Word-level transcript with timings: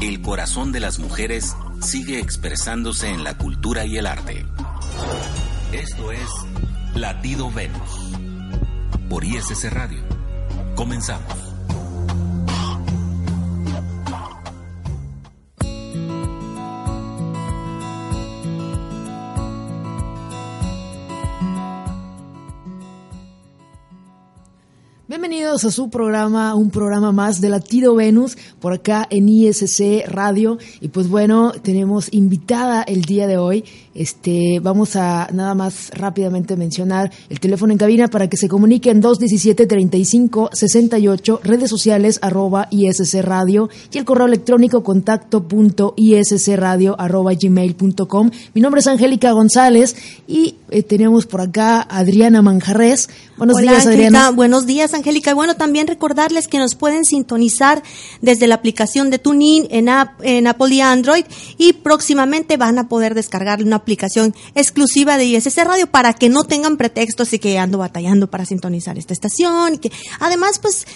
El 0.00 0.20
corazón 0.20 0.72
de 0.72 0.80
las 0.80 0.98
mujeres 0.98 1.56
sigue 1.80 2.18
expresándose 2.18 3.08
en 3.08 3.24
la 3.24 3.38
cultura 3.38 3.86
y 3.86 3.96
el 3.96 4.06
arte. 4.06 4.44
Esto 5.72 6.12
es 6.12 6.28
Latido 6.94 7.50
Venus 7.50 8.12
por 9.08 9.24
ISC 9.24 9.64
Radio. 9.70 10.02
Comenzamos. 10.74 11.45
Bienvenidos 25.36 25.66
a 25.66 25.70
su 25.70 25.90
programa, 25.90 26.54
un 26.54 26.70
programa 26.70 27.12
más 27.12 27.42
de 27.42 27.50
Latido 27.50 27.94
Venus, 27.94 28.38
por 28.58 28.72
acá 28.72 29.06
en 29.10 29.28
ISC 29.28 30.08
Radio. 30.08 30.56
Y 30.80 30.88
pues 30.88 31.10
bueno, 31.10 31.52
tenemos 31.60 32.08
invitada 32.10 32.82
el 32.84 33.02
día 33.02 33.26
de 33.26 33.36
hoy. 33.36 33.62
Este, 33.94 34.60
vamos 34.62 34.96
a 34.96 35.28
nada 35.34 35.54
más 35.54 35.90
rápidamente 35.90 36.56
mencionar 36.56 37.12
el 37.28 37.38
teléfono 37.38 37.72
en 37.72 37.78
cabina 37.78 38.08
para 38.08 38.30
que 38.30 38.38
se 38.38 38.48
comuniquen 38.48 39.02
217-35-68, 39.02 41.40
redes 41.42 41.68
sociales 41.68 42.18
arroba 42.22 42.68
ISC 42.70 43.20
Radio 43.20 43.68
y 43.92 43.98
el 43.98 44.06
correo 44.06 44.28
electrónico 44.28 44.82
contacto 44.82 45.46
punto 45.46 45.94
arroba 46.96 47.34
gmail.com. 47.34 48.30
Mi 48.54 48.62
nombre 48.62 48.80
es 48.80 48.86
Angélica 48.86 49.32
González 49.32 49.96
y 50.26 50.54
eh, 50.70 50.82
tenemos 50.82 51.26
por 51.26 51.42
acá 51.42 51.82
a 51.82 51.98
Adriana 51.98 52.40
Manjarres. 52.40 53.10
Buenos 53.36 53.58
días, 53.58 53.86
Adriana. 53.86 54.30
Buenos 54.30 54.66
días, 54.66 54.94
Angélica. 54.94 55.30
Y 55.30 55.34
bueno, 55.34 55.56
también 55.56 55.86
recordarles 55.86 56.48
que 56.48 56.58
nos 56.58 56.74
pueden 56.74 57.04
sintonizar 57.04 57.82
desde 58.22 58.46
la 58.46 58.54
aplicación 58.54 59.10
de 59.10 59.18
TuneIn 59.18 59.68
en, 59.70 59.88
en 60.22 60.46
Apple 60.46 60.74
y 60.74 60.80
Android 60.80 61.26
y 61.58 61.74
próximamente 61.74 62.56
van 62.56 62.78
a 62.78 62.88
poder 62.88 63.14
descargar 63.14 63.62
una 63.62 63.76
aplicación 63.76 64.34
exclusiva 64.54 65.18
de 65.18 65.26
ISC 65.26 65.56
Radio 65.64 65.86
para 65.86 66.14
que 66.14 66.28
no 66.28 66.44
tengan 66.44 66.76
pretextos 66.76 67.32
y 67.32 67.38
que 67.38 67.58
ando 67.58 67.78
batallando 67.78 68.30
para 68.30 68.44
sintonizar 68.46 68.98
esta 68.98 69.12
estación. 69.12 69.74
Y 69.74 69.78
que 69.78 69.92
además, 70.20 70.58
pues 70.58 70.86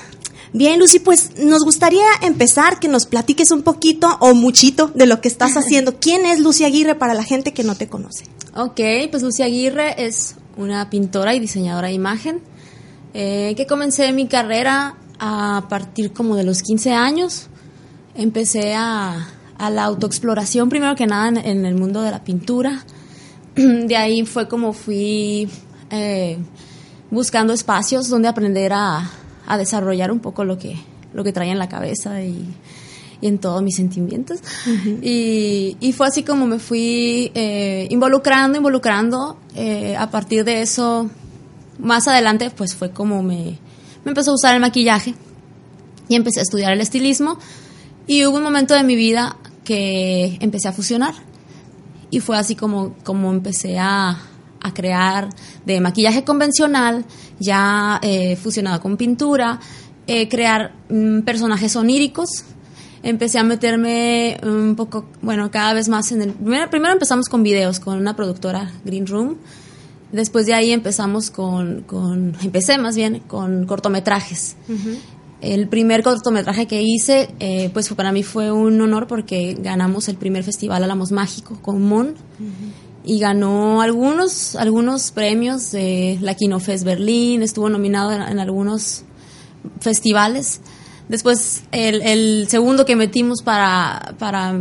Bien, 0.54 0.78
Lucy, 0.78 0.98
pues 0.98 1.38
nos 1.38 1.62
gustaría 1.62 2.06
empezar 2.22 2.80
que 2.80 2.88
nos 2.88 3.04
platiques 3.04 3.50
un 3.50 3.62
poquito 3.62 4.16
o 4.20 4.34
muchito 4.34 4.88
de 4.94 5.04
lo 5.04 5.20
que 5.20 5.28
estás 5.28 5.52
haciendo. 5.56 6.00
¿Quién 6.00 6.24
es 6.24 6.40
Lucy 6.40 6.64
Aguirre 6.64 6.94
para 6.94 7.12
la 7.12 7.22
gente 7.22 7.52
que 7.52 7.64
no 7.64 7.74
te 7.74 7.88
conoce? 7.88 8.24
Ok, 8.54 8.80
pues 9.10 9.22
Lucy 9.22 9.42
Aguirre 9.42 10.06
es 10.06 10.36
una 10.56 10.88
pintora 10.88 11.34
y 11.34 11.40
diseñadora 11.40 11.88
de 11.88 11.94
imagen 11.94 12.40
eh, 13.12 13.54
que 13.56 13.66
comencé 13.66 14.12
mi 14.12 14.26
carrera 14.26 14.96
a 15.18 15.66
partir 15.68 16.12
como 16.12 16.36
de 16.36 16.44
los 16.44 16.62
15 16.62 16.92
años. 16.92 17.48
Empecé 18.14 18.74
a, 18.74 19.28
la 19.58 19.84
autoexploración 19.84 20.68
primero 20.68 20.94
que 20.96 21.06
nada 21.06 21.28
en 21.28 21.64
el 21.64 21.74
mundo 21.74 22.02
de 22.02 22.10
la 22.10 22.24
pintura 22.24 22.84
de 23.86 23.96
ahí 23.96 24.26
fue 24.26 24.48
como 24.48 24.74
fui 24.74 25.48
eh, 25.90 26.36
buscando 27.10 27.54
espacios 27.54 28.08
donde 28.08 28.28
aprender 28.28 28.72
a, 28.74 29.10
desarrollar 29.56 30.10
un 30.10 30.18
poco 30.18 30.44
lo 30.44 30.58
que, 30.58 30.76
lo 31.14 31.24
que 31.24 31.32
traía 31.32 31.52
en 31.52 31.58
la 31.58 31.68
cabeza 31.68 32.22
y, 32.22 32.44
en 33.22 33.38
todos 33.38 33.62
mis 33.62 33.76
sentimientos. 33.76 34.40
y, 35.00 35.94
fue 35.96 36.06
así 36.06 36.22
como 36.22 36.46
me 36.46 36.58
fui 36.58 37.30
eh, 37.34 37.86
involucrando, 37.90 38.58
involucrando. 38.58 39.38
Eh, 39.54 39.96
a 39.96 40.10
partir 40.10 40.44
de 40.44 40.60
eso, 40.60 41.08
más 41.78 42.08
adelante, 42.08 42.50
pues 42.50 42.74
fue 42.74 42.90
como 42.90 43.22
me, 43.22 43.58
me 44.04 44.10
empezó 44.10 44.32
a 44.32 44.34
usar 44.34 44.54
el 44.54 44.60
maquillaje 44.60 45.14
y 46.08 46.14
empecé 46.14 46.40
a 46.40 46.42
estudiar 46.42 46.72
el 46.74 46.80
estilismo. 46.82 47.38
Y 48.06 48.26
hubo 48.26 48.36
un 48.36 48.42
momento 48.42 48.74
de 48.74 48.82
mi 48.82 48.96
vida 48.96 49.38
que 49.64 50.36
empecé 50.40 50.68
a 50.68 50.72
fusionar 50.72 51.14
y 52.10 52.20
fue 52.20 52.36
así 52.36 52.54
como, 52.54 52.94
como 53.04 53.30
empecé 53.32 53.78
a, 53.78 54.18
crear 54.74 55.28
de 55.64 55.80
maquillaje 55.80 56.24
convencional, 56.24 57.04
ya 57.38 58.00
eh, 58.02 58.34
fusionado 58.34 58.80
con 58.80 58.96
pintura, 58.96 59.60
eh, 60.08 60.28
crear 60.28 60.72
mm, 60.88 61.20
personajes 61.20 61.76
oníricos. 61.76 62.44
Empecé 63.04 63.38
a 63.38 63.44
meterme 63.44 64.40
un 64.42 64.74
poco, 64.74 65.04
bueno, 65.22 65.52
cada 65.52 65.72
vez 65.72 65.88
más 65.88 66.10
en 66.10 66.22
el... 66.22 66.32
Primero, 66.32 66.92
empezamos 66.92 67.28
con 67.28 67.44
videos, 67.44 67.78
con 67.78 67.96
una 67.96 68.16
productora, 68.16 68.72
Green 68.84 69.06
Room. 69.06 69.36
Después 70.10 70.46
de 70.46 70.54
ahí 70.54 70.72
empezamos 70.72 71.30
con, 71.30 71.82
con 71.82 72.36
empecé 72.42 72.76
más 72.78 72.96
bien 72.96 73.20
con 73.20 73.66
cortometrajes. 73.66 74.56
El 75.40 75.68
primer 75.68 76.02
cortometraje 76.02 76.66
que 76.66 76.82
hice, 76.82 77.28
eh, 77.40 77.70
pues 77.72 77.88
para 77.90 78.10
mí 78.10 78.22
fue 78.22 78.50
un 78.50 78.80
honor 78.80 79.06
porque 79.06 79.54
ganamos 79.58 80.08
el 80.08 80.16
primer 80.16 80.44
festival 80.44 80.82
Álamos 80.82 81.12
Mágico 81.12 81.58
con 81.60 81.82
Mon 81.82 82.14
y 83.04 83.20
ganó 83.20 83.82
algunos, 83.82 84.56
algunos 84.56 85.10
premios 85.10 85.72
de 85.72 86.18
la 86.22 86.34
Kinofest 86.34 86.84
Berlín, 86.84 87.42
estuvo 87.42 87.68
nominado 87.68 88.12
en, 88.12 88.38
algunos 88.38 89.04
festivales. 89.80 90.60
Después 91.08 91.62
el, 91.70 92.48
segundo 92.48 92.86
que 92.86 92.96
metimos 92.96 93.42
para, 93.42 94.14
para 94.18 94.58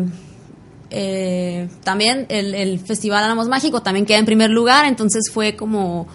eh, 0.92 1.70
también 1.86 2.26
el, 2.28 2.54
el 2.54 2.80
Festival 2.80 3.24
Álamos 3.24 3.48
Mágico 3.48 3.82
también 3.82 4.06
queda 4.06 4.20
en 4.20 4.26
primer 4.26 4.52
lugar, 4.52 4.86
entonces 4.86 5.32
fue 5.32 5.56
como 5.56 6.06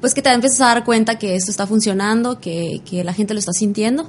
pues 0.00 0.14
que 0.14 0.22
te 0.22 0.32
empiezas 0.32 0.60
a 0.62 0.66
dar 0.66 0.84
cuenta 0.84 1.18
que 1.18 1.36
esto 1.36 1.50
está 1.50 1.66
funcionando, 1.66 2.40
que, 2.40 2.80
que 2.84 3.04
la 3.04 3.12
gente 3.12 3.34
lo 3.34 3.40
está 3.40 3.52
sintiendo. 3.52 4.06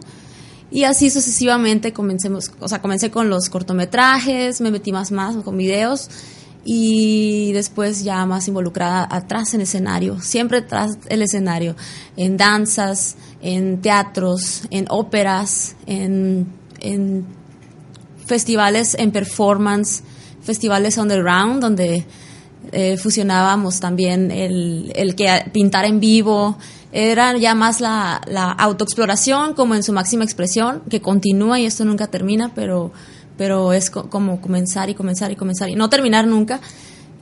Y 0.71 0.85
así 0.85 1.09
sucesivamente 1.09 1.91
comencemos, 1.91 2.51
o 2.59 2.67
sea, 2.69 2.81
comencé 2.81 3.11
con 3.11 3.29
los 3.29 3.49
cortometrajes, 3.49 4.61
me 4.61 4.71
metí 4.71 4.93
más 4.93 5.11
más 5.11 5.35
con 5.37 5.57
videos 5.57 6.09
y 6.63 7.51
después 7.53 8.03
ya 8.03 8.25
más 8.25 8.47
involucrada 8.47 9.07
atrás 9.09 9.53
en 9.53 9.61
escenario, 9.61 10.21
siempre 10.21 10.59
atrás 10.59 10.97
el 11.09 11.23
escenario, 11.23 11.75
en 12.15 12.37
danzas, 12.37 13.15
en 13.41 13.81
teatros, 13.81 14.63
en 14.69 14.85
óperas, 14.89 15.75
en, 15.87 16.47
en 16.79 17.25
festivales, 18.25 18.95
en 18.97 19.11
performance, 19.11 20.03
festivales 20.41 20.97
underground 20.97 21.61
donde 21.61 22.05
eh, 22.71 22.97
fusionábamos 22.97 23.79
también 23.79 24.31
el, 24.31 24.91
el 24.95 25.15
que 25.15 25.29
pintar 25.51 25.85
en 25.85 25.99
vivo, 25.99 26.57
era 26.91 27.37
ya 27.37 27.55
más 27.55 27.79
la, 27.79 28.21
la 28.27 28.51
autoexploración 28.51 29.53
como 29.53 29.75
en 29.75 29.83
su 29.83 29.93
máxima 29.93 30.23
expresión, 30.23 30.81
que 30.89 31.01
continúa 31.01 31.59
y 31.59 31.65
esto 31.65 31.85
nunca 31.85 32.07
termina, 32.07 32.51
pero, 32.53 32.91
pero 33.37 33.73
es 33.73 33.89
como 33.89 34.41
comenzar 34.41 34.89
y 34.89 34.93
comenzar 34.93 35.31
y 35.31 35.35
comenzar 35.35 35.69
y 35.69 35.75
no 35.75 35.89
terminar 35.89 36.27
nunca. 36.27 36.59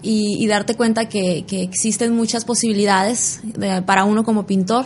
Y, 0.02 0.48
darte 0.48 0.76
cuenta 0.76 1.10
que, 1.10 1.44
que, 1.46 1.62
existen 1.62 2.16
muchas 2.16 2.46
posibilidades 2.46 3.42
para 3.86 4.06
uno 4.06 4.24
como 4.24 4.48
pintor, 4.48 4.86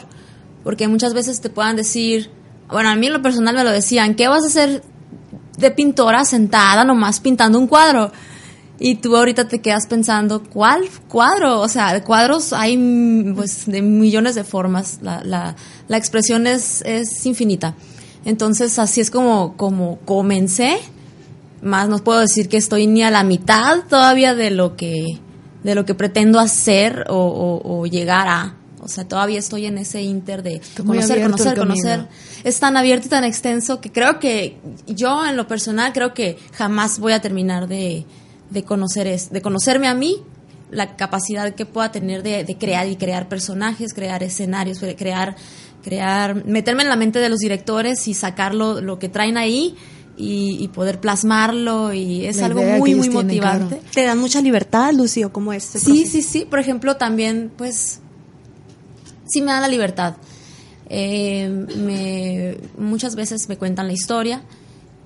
porque 0.63 0.87
muchas 0.87 1.13
veces 1.13 1.39
te 1.39 1.51
puedan 1.51 1.75
decir, 1.75 2.31
bueno, 2.67 2.89
a 2.89 2.95
mí 2.95 3.05
en 3.05 3.13
lo 3.13 3.21
personal 3.21 3.53
me 3.53 3.63
lo 3.63 3.69
decían, 3.69 4.15
¿qué 4.15 4.27
vas 4.27 4.43
a 4.43 4.47
hacer 4.47 4.81
de 5.59 5.69
pintora 5.69 6.25
sentada 6.25 6.83
nomás 6.83 7.19
pintando 7.19 7.59
un 7.59 7.67
cuadro? 7.67 8.11
Y 8.85 8.95
tú 8.95 9.15
ahorita 9.15 9.47
te 9.47 9.61
quedas 9.61 9.87
pensando, 9.87 10.43
¿cuál 10.43 10.89
cuadro? 11.07 11.61
O 11.61 11.69
sea, 11.69 12.03
cuadros 12.03 12.51
hay 12.51 12.75
pues 13.33 13.65
de 13.65 13.81
millones 13.81 14.35
de 14.35 14.43
formas. 14.43 14.99
La, 15.01 15.23
la, 15.23 15.55
la 15.87 15.95
expresión 15.95 16.47
es, 16.47 16.81
es 16.81 17.25
infinita. 17.25 17.75
Entonces, 18.25 18.77
así 18.79 18.99
es 18.99 19.09
como, 19.09 19.55
como 19.55 19.99
comencé. 19.99 20.79
Más 21.61 21.87
no 21.87 21.99
puedo 21.99 22.19
decir 22.19 22.49
que 22.49 22.57
estoy 22.57 22.87
ni 22.87 23.03
a 23.03 23.09
la 23.09 23.23
mitad 23.23 23.85
todavía 23.89 24.35
de 24.35 24.51
lo 24.51 24.75
que, 24.75 25.17
de 25.63 25.75
lo 25.75 25.85
que 25.85 25.95
pretendo 25.95 26.37
hacer 26.41 27.05
o, 27.07 27.61
o, 27.63 27.85
llegar 27.85 28.27
a. 28.27 28.57
O 28.81 28.89
sea, 28.89 29.07
todavía 29.07 29.39
estoy 29.39 29.65
en 29.65 29.77
ese 29.77 30.01
inter 30.01 30.43
de 30.43 30.59
conocer, 30.85 31.23
conocer, 31.23 31.57
conocer. 31.57 32.07
Es 32.43 32.59
tan 32.59 32.75
abierto 32.75 33.07
y 33.07 33.09
tan 33.09 33.23
extenso 33.23 33.79
que 33.79 33.93
creo 33.93 34.19
que 34.19 34.57
yo 34.87 35.25
en 35.25 35.37
lo 35.37 35.47
personal 35.47 35.93
creo 35.93 36.13
que 36.13 36.37
jamás 36.51 36.99
voy 36.99 37.13
a 37.13 37.21
terminar 37.21 37.69
de, 37.69 38.05
de 38.53 38.63
conocer 38.63 39.07
es, 39.07 39.31
de 39.31 39.41
conocerme 39.41 39.87
a 39.87 39.93
mí, 39.93 40.17
la 40.71 40.95
capacidad 40.95 41.53
que 41.53 41.65
pueda 41.65 41.91
tener 41.91 42.23
de, 42.23 42.57
crear 42.59 42.87
y 42.87 42.95
crear 42.95 43.27
personajes, 43.29 43.93
crear 43.93 44.23
escenarios, 44.23 44.79
crear, 44.97 45.35
crear, 45.83 46.45
meterme 46.45 46.83
en 46.83 46.89
la 46.89 46.95
mente 46.95 47.19
de 47.19 47.29
los 47.29 47.39
directores 47.39 48.07
y 48.07 48.13
sacarlo 48.13 48.81
lo 48.81 48.99
que 48.99 49.09
traen 49.09 49.37
ahí 49.37 49.75
y, 50.15 50.67
poder 50.69 50.99
plasmarlo 50.99 51.93
y 51.93 52.25
es 52.25 52.41
algo 52.41 52.61
muy 52.61 52.95
muy 52.95 53.09
motivante. 53.09 53.81
¿Te 53.93 54.03
dan 54.03 54.19
mucha 54.19 54.41
libertad, 54.41 54.93
Lucio? 54.93 55.31
¿Cómo 55.31 55.53
es? 55.53 55.63
Sí, 55.63 56.05
sí, 56.05 56.21
sí. 56.21 56.45
Por 56.49 56.59
ejemplo, 56.59 56.97
también, 56.97 57.51
pues, 57.55 57.99
sí 59.25 59.41
me 59.41 59.51
dan 59.51 59.61
la 59.61 59.67
libertad. 59.67 60.15
Eh, 60.89 61.49
me, 61.77 62.57
muchas 62.77 63.15
veces 63.15 63.49
me 63.49 63.57
cuentan 63.57 63.87
la 63.87 63.93
historia 63.93 64.43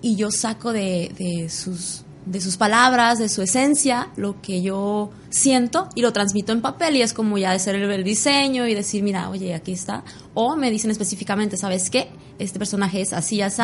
y 0.02 0.16
yo 0.16 0.32
saco 0.32 0.74
de, 0.74 1.12
de 1.18 1.50
sus 1.50 2.04
de 2.30 2.42
sus 2.42 2.58
palabras, 2.58 3.20
de 3.20 3.30
su 3.30 3.42
esencia, 3.42 4.10
lo 4.18 4.42
que 4.42 4.62
yo 4.62 5.12
siento 5.30 5.88
y 5.96 6.02
lo 6.02 6.12
transmito 6.12 6.52
en 6.52 6.62
papel 6.62 6.98
y 6.98 7.02
es 7.02 7.14
como 7.14 7.38
ya 7.38 7.54
de 7.54 7.60
ser 7.60 7.76
el, 7.76 8.04
diseño 8.04 8.68
y 8.68 8.76
decir, 8.76 9.02
mira, 9.04 9.30
oye, 9.30 9.54
aquí 9.54 9.72
está. 9.72 10.04
O 10.34 10.56
me 10.56 10.70
dicen 10.70 10.92
específicamente, 10.92 11.58
¿sabes 11.58 11.90
qué? 11.90 12.10
Este 12.38 12.60
personaje 12.60 13.02
es 13.02 13.14
así, 13.14 13.42
así 13.42 13.64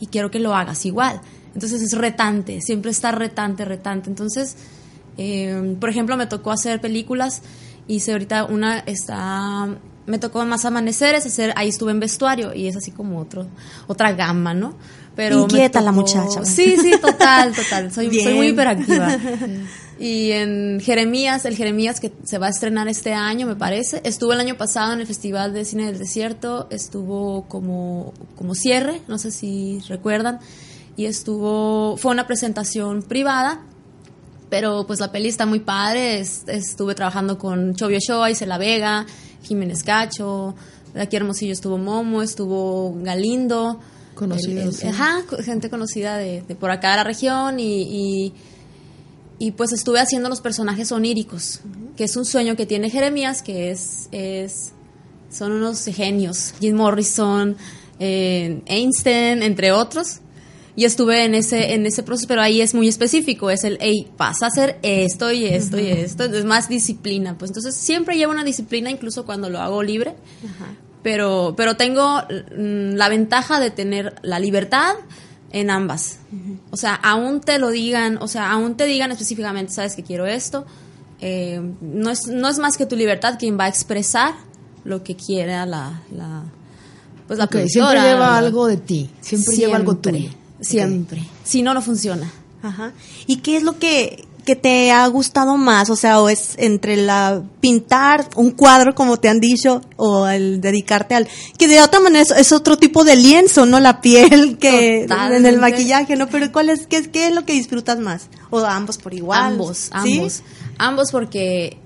y 0.00 0.06
quiero 0.06 0.30
que 0.30 0.38
lo 0.38 0.54
hagas 0.54 0.86
igual. 0.86 1.20
Entonces 1.54 1.82
es 1.82 1.92
retante, 1.92 2.60
siempre 2.60 2.90
está 2.90 3.12
retante, 3.12 3.64
retante. 3.64 4.10
Entonces, 4.10 4.56
eh, 5.18 5.76
por 5.80 5.88
ejemplo, 5.88 6.16
me 6.16 6.26
tocó 6.26 6.50
hacer 6.50 6.80
películas, 6.80 7.42
hice 7.86 8.12
ahorita 8.12 8.44
una, 8.44 8.78
está, 8.80 9.68
me 10.06 10.18
tocó 10.18 10.44
más 10.44 10.64
amaneceres, 10.64 11.26
hacer, 11.26 11.52
ahí 11.56 11.68
estuve 11.68 11.92
en 11.92 12.00
vestuario 12.00 12.54
y 12.54 12.68
es 12.68 12.76
así 12.76 12.90
como 12.90 13.18
otro, 13.18 13.46
otra 13.86 14.12
gama, 14.12 14.54
¿no? 14.54 14.74
Pero 15.16 15.42
Inquieta 15.42 15.80
la 15.80 15.92
muchacha. 15.92 16.44
Sí, 16.44 16.76
sí, 16.76 16.92
total, 17.00 17.54
total. 17.54 17.92
Soy, 17.92 18.20
soy 18.20 18.34
muy 18.34 18.48
hiperactiva. 18.48 19.16
Y 19.98 20.32
en 20.32 20.80
Jeremías, 20.80 21.44
el 21.44 21.56
Jeremías 21.56 22.00
que 22.00 22.12
se 22.24 22.38
va 22.38 22.48
a 22.48 22.50
estrenar 22.50 22.88
este 22.88 23.12
año, 23.14 23.46
me 23.46 23.54
parece. 23.54 24.00
Estuvo 24.04 24.32
el 24.32 24.40
año 24.40 24.56
pasado 24.56 24.92
en 24.92 25.00
el 25.00 25.06
Festival 25.06 25.52
de 25.52 25.64
Cine 25.64 25.86
del 25.86 25.98
Desierto, 25.98 26.66
estuvo 26.70 27.46
como, 27.46 28.12
como 28.34 28.54
cierre, 28.54 29.02
no 29.06 29.18
sé 29.18 29.30
si 29.30 29.80
recuerdan, 29.88 30.40
y 30.96 31.06
estuvo, 31.06 31.96
fue 31.96 32.10
una 32.10 32.26
presentación 32.26 33.02
privada, 33.02 33.62
pero 34.50 34.84
pues 34.86 34.98
la 35.00 35.12
peli 35.12 35.28
está 35.28 35.46
muy 35.46 35.60
padre, 35.60 36.18
estuve 36.20 36.94
trabajando 36.94 37.38
con 37.38 37.74
Chovio 37.74 37.98
Shoa, 38.00 38.30
La 38.46 38.58
Vega, 38.58 39.06
Jiménez 39.44 39.84
Cacho, 39.84 40.54
de 40.92 41.02
aquí 41.02 41.16
Hermosillo 41.16 41.52
estuvo 41.52 41.78
Momo, 41.78 42.22
estuvo 42.22 42.94
Galindo, 43.02 43.80
Conocidos. 44.14 44.84
Ajá, 44.84 45.24
gente 45.42 45.68
conocida 45.68 46.16
de, 46.16 46.42
por 46.58 46.70
acá 46.70 46.92
de 46.92 46.96
la 46.98 47.04
región 47.04 47.58
y, 47.58 48.32
y, 49.38 49.50
pues 49.52 49.72
estuve 49.72 50.00
haciendo 50.00 50.28
los 50.28 50.40
personajes 50.40 50.92
oníricos, 50.92 51.60
que 51.96 52.04
es 52.04 52.16
un 52.16 52.24
sueño 52.24 52.56
que 52.56 52.64
tiene 52.64 52.90
Jeremías, 52.90 53.42
que 53.42 53.70
es, 53.70 54.08
es 54.12 54.72
son 55.30 55.52
unos 55.52 55.84
genios, 55.84 56.54
Jim 56.60 56.76
Morrison, 56.76 57.56
eh, 57.98 58.62
Einstein, 58.66 59.42
entre 59.42 59.72
otros. 59.72 60.20
Y 60.76 60.84
estuve 60.84 61.24
en 61.24 61.34
ese, 61.34 61.74
en 61.74 61.86
ese 61.86 62.02
proceso, 62.02 62.26
pero 62.26 62.42
ahí 62.42 62.60
es 62.60 62.74
muy 62.74 62.88
específico, 62.88 63.48
es 63.50 63.62
el, 63.62 63.78
hey, 63.80 64.10
vas 64.16 64.42
a 64.42 64.46
hacer 64.46 64.78
esto 64.82 65.30
y 65.30 65.46
esto 65.46 65.78
y 65.78 65.86
esto, 65.86 66.24
es 66.24 66.44
más 66.44 66.68
disciplina, 66.68 67.38
pues. 67.38 67.50
Entonces 67.50 67.76
siempre 67.76 68.16
llevo 68.16 68.32
una 68.32 68.42
disciplina, 68.42 68.90
incluso 68.90 69.24
cuando 69.24 69.50
lo 69.50 69.60
hago 69.60 69.84
libre, 69.84 70.16
pero, 71.02 71.54
pero 71.56 71.76
tengo 71.76 72.22
mm, 72.22 72.94
la 72.94 73.08
ventaja 73.08 73.60
de 73.60 73.70
tener 73.70 74.16
la 74.22 74.40
libertad 74.40 74.94
en 75.52 75.70
ambas. 75.70 76.18
O 76.72 76.76
sea, 76.76 76.96
aún 76.96 77.40
te 77.40 77.60
lo 77.60 77.70
digan, 77.70 78.18
o 78.20 78.26
sea, 78.26 78.50
aún 78.50 78.76
te 78.76 78.86
digan 78.86 79.12
específicamente, 79.12 79.72
sabes 79.72 79.94
que 79.94 80.02
quiero 80.02 80.26
esto, 80.26 80.66
eh, 81.20 81.60
no, 81.80 82.10
es, 82.10 82.26
no 82.26 82.48
es 82.48 82.58
más 82.58 82.76
que 82.76 82.86
tu 82.86 82.96
libertad 82.96 83.38
quien 83.38 83.56
va 83.56 83.64
a 83.64 83.68
expresar 83.68 84.34
lo 84.84 85.04
que 85.04 85.14
quiera 85.14 85.64
la, 85.64 86.02
la 86.10 86.42
pues 87.26 87.38
la 87.38 87.46
Siempre 87.46 88.00
lleva 88.00 88.36
algo 88.36 88.66
de 88.66 88.76
ti, 88.76 89.10
siempre, 89.20 89.56
lleva 89.56 89.76
algo 89.76 89.96
tuyo. 89.96 90.30
Siempre. 90.60 91.22
Si 91.44 91.62
no, 91.62 91.74
no 91.74 91.82
funciona. 91.82 92.30
Ajá. 92.62 92.92
¿Y 93.26 93.36
qué 93.36 93.56
es 93.56 93.62
lo 93.62 93.78
que 93.78 94.24
que 94.44 94.56
te 94.56 94.92
ha 94.92 95.06
gustado 95.08 95.56
más? 95.56 95.90
O 95.90 95.96
sea, 95.96 96.20
o 96.20 96.28
es 96.28 96.54
entre 96.58 96.96
la 96.96 97.42
pintar 97.60 98.28
un 98.36 98.52
cuadro, 98.52 98.94
como 98.94 99.18
te 99.18 99.28
han 99.28 99.40
dicho, 99.40 99.80
o 99.96 100.28
el 100.28 100.60
dedicarte 100.60 101.14
al... 101.14 101.28
Que 101.58 101.66
de 101.66 101.80
otra 101.80 102.00
manera 102.00 102.24
es, 102.36 102.52
otro 102.52 102.76
tipo 102.76 103.04
de 103.04 103.16
lienzo, 103.16 103.66
¿no? 103.66 103.80
La 103.80 104.00
piel 104.00 104.58
que 104.58 105.04
en 105.04 105.46
el 105.46 105.58
maquillaje, 105.58 106.16
¿no? 106.16 106.28
Pero 106.28 106.52
¿cuál 106.52 106.70
es, 106.70 106.86
qué, 106.86 106.98
es, 106.98 107.08
qué 107.08 107.28
es 107.28 107.34
lo 107.34 107.44
que 107.44 107.54
disfrutas 107.54 107.98
más? 107.98 108.28
¿O 108.50 108.60
ambos 108.60 108.98
por 108.98 109.14
igual? 109.14 109.42
Ambos, 109.42 109.88
ambos. 109.90 110.42
Ambos 110.76 111.10
porque 111.10 111.78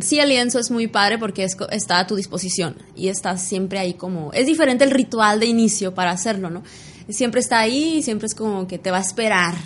sí 0.00 0.20
el 0.20 0.28
lienzo 0.28 0.58
es 0.58 0.70
muy 0.70 0.86
padre 0.86 1.18
porque 1.18 1.44
está 1.44 1.98
a 1.98 2.06
tu 2.06 2.16
disposición 2.16 2.76
y 2.94 3.08
está 3.08 3.36
siempre 3.36 3.78
ahí 3.78 3.94
como... 3.94 4.32
Es 4.32 4.46
diferente 4.46 4.84
el 4.84 4.90
ritual 4.90 5.40
de 5.40 5.46
inicio 5.46 5.94
para 5.94 6.10
hacerlo, 6.10 6.50
¿no? 6.50 6.62
Siempre 7.08 7.40
está 7.40 7.58
ahí 7.58 7.98
y 7.98 8.02
siempre 8.02 8.26
es 8.26 8.34
como 8.34 8.68
que 8.68 8.78
te 8.78 8.90
va 8.90 8.98
a 8.98 9.00
esperar 9.02 9.56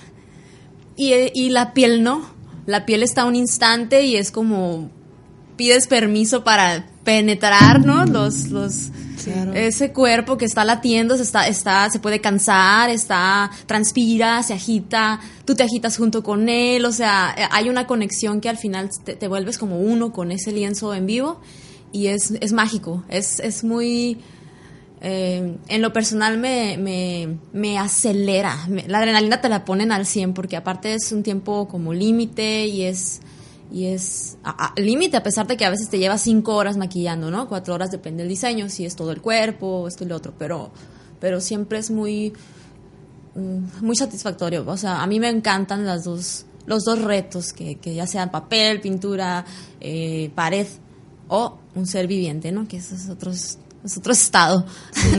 y, 0.97 1.49
la 1.51 1.75
piel 1.75 2.03
no. 2.03 2.29
La 2.67 2.87
piel 2.87 3.03
está 3.03 3.25
un 3.25 3.37
instante 3.37 4.03
y 4.03 4.17
es 4.17 4.31
como 4.31 4.91
pides 5.57 5.87
permiso 5.87 6.45
para 6.45 6.87
penetrar, 7.05 7.85
¿no? 7.85 8.05
Los, 8.07 8.49
los, 8.49 8.91
ese 9.55 9.93
cuerpo 9.93 10.37
que 10.37 10.45
está 10.45 10.65
latiendo, 10.65 11.17
se 11.17 11.23
está, 11.23 11.47
está, 11.47 11.89
se 11.91 11.99
puede 11.99 12.21
cansar, 12.21 12.91
está, 12.91 13.51
transpira, 13.67 14.43
se 14.43 14.55
agita, 14.55 15.21
tú 15.45 15.55
te 15.55 15.63
agitas 15.63 15.97
junto 15.97 16.23
con 16.23 16.49
él, 16.49 16.85
o 16.85 16.93
sea, 16.93 17.35
hay 17.51 17.69
una 17.69 17.87
conexión 17.87 18.41
que 18.41 18.49
al 18.49 18.59
final 18.59 18.91
te, 19.05 19.15
te 19.15 19.29
vuelves 19.29 19.59
como 19.59 19.79
uno 19.79 20.13
con 20.13 20.33
ese 20.33 20.53
lienzo 20.53 20.95
en 20.95 21.07
vivo 21.07 21.41
y 21.93 22.09
es, 22.09 22.33
es 22.41 22.53
mágico, 22.53 23.05
es, 23.09 23.41
es 23.41 23.65
muy, 23.65 24.19
eh, 25.01 25.57
en 25.69 25.83
lo 25.83 25.93
personal 25.93 26.39
me, 26.39 26.79
me, 27.53 27.79
acelera. 27.79 28.67
la 28.87 28.99
adrenalina 28.99 29.41
te 29.41 29.51
la 29.51 29.65
ponen 29.65 29.93
al 29.93 30.07
100 30.07 30.33
porque 30.33 30.57
aparte 30.57 30.95
es 30.95 31.13
un 31.13 31.23
tiempo 31.23 31.69
como 31.69 31.93
límite 31.93 32.67
y 32.67 32.83
es 32.85 33.21
y 33.73 33.87
es 33.87 34.37
límite 34.77 35.17
a 35.17 35.23
pesar 35.23 35.47
de 35.47 35.57
que 35.57 35.65
a 35.65 35.71
veces 35.71 35.89
te 35.89 35.99
lleva 35.99 36.19
cinco 36.19 36.55
horas 36.55 36.77
maquillando, 36.77 37.31
¿no? 37.31 37.49
Cuatro 37.49 37.75
horas 37.75 37.91
depende 37.91 38.23
del 38.23 38.29
diseño, 38.29 38.69
si 38.69 38.85
es 38.85 38.95
todo 38.95 39.11
el 39.11 39.21
cuerpo, 39.21 39.89
esto 39.89 40.05
y 40.05 40.07
lo 40.07 40.17
otro, 40.17 40.33
pero, 40.39 40.71
pero 41.21 41.41
siempre 41.41 41.79
es 41.79 41.91
muy, 41.91 42.33
mm, 43.35 43.85
muy 43.85 43.97
satisfactorio. 43.97 44.65
O 44.67 44.77
sea, 44.77 45.03
a 45.03 45.07
mí 45.07 45.19
me 45.19 45.29
encantan 45.29 45.85
las 45.85 46.05
dos, 46.05 46.47
los 46.67 46.85
dos 46.85 47.03
retos, 47.03 47.53
que, 47.53 47.77
que 47.77 47.95
ya 47.95 48.07
sean 48.07 48.31
papel, 48.31 48.81
pintura, 48.81 49.45
eh, 49.81 50.31
pared 50.35 50.67
o 51.29 51.59
un 51.75 51.87
ser 51.87 52.07
viviente, 52.07 52.53
¿no? 52.53 52.69
Que 52.69 52.77
esos 52.77 53.09
otros 53.09 53.59
es 53.85 53.99
otro 53.99 54.13
estado. 54.13 54.65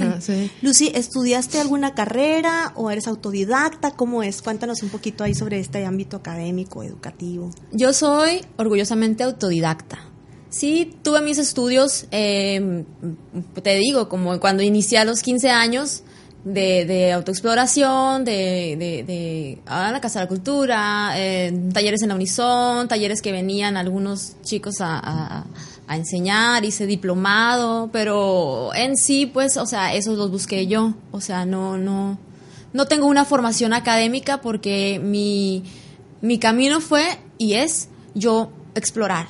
Lucy, 0.61 0.91
¿estudiaste 0.93 1.59
alguna 1.59 1.93
carrera 1.93 2.73
o 2.75 2.89
eres 2.89 3.07
autodidacta? 3.07 3.91
¿Cómo 3.91 4.23
es? 4.23 4.41
Cuéntanos 4.41 4.81
un 4.83 4.89
poquito 4.89 5.23
ahí 5.23 5.35
sobre 5.35 5.59
este 5.59 5.85
ámbito 5.85 6.17
académico, 6.17 6.83
educativo. 6.83 7.51
Yo 7.71 7.93
soy 7.93 8.41
orgullosamente 8.57 9.23
autodidacta. 9.23 9.99
Sí, 10.49 10.97
tuve 11.03 11.21
mis 11.21 11.37
estudios, 11.37 12.07
em, 12.11 12.85
te 13.61 13.75
digo, 13.75 14.07
como 14.07 14.39
cuando 14.39 14.63
inicié 14.63 14.97
a 14.99 15.05
los 15.05 15.21
15 15.21 15.49
años, 15.49 16.03
de, 16.45 16.85
de 16.85 17.11
autoexploración, 17.11 18.23
de, 18.23 18.75
de, 18.77 19.03
de 19.03 19.61
a 19.65 19.91
la 19.91 19.99
Casa 19.99 20.19
de 20.19 20.25
la 20.25 20.29
Cultura, 20.29 21.13
eh, 21.15 21.51
talleres 21.73 22.03
en 22.03 22.09
la 22.09 22.15
Unison, 22.15 22.87
talleres 22.87 23.21
que 23.21 23.31
venían 23.31 23.77
algunos 23.77 24.35
chicos 24.43 24.79
a, 24.79 24.99
a, 24.99 25.45
a, 25.87 25.95
enseñar, 25.95 26.65
hice 26.65 26.85
diplomado, 26.85 27.89
pero 27.91 28.73
en 28.75 28.97
sí, 28.97 29.25
pues, 29.25 29.57
o 29.57 29.65
sea, 29.65 29.93
esos 29.93 30.17
los 30.17 30.31
busqué 30.31 30.67
yo, 30.67 30.93
o 31.11 31.21
sea, 31.21 31.45
no, 31.45 31.77
no, 31.77 32.17
no 32.73 32.85
tengo 32.87 33.07
una 33.07 33.25
formación 33.25 33.73
académica 33.73 34.41
porque 34.41 34.99
mi, 35.03 35.63
mi 36.21 36.39
camino 36.39 36.81
fue 36.81 37.03
y 37.37 37.53
es 37.53 37.89
yo 38.13 38.51
explorar 38.75 39.27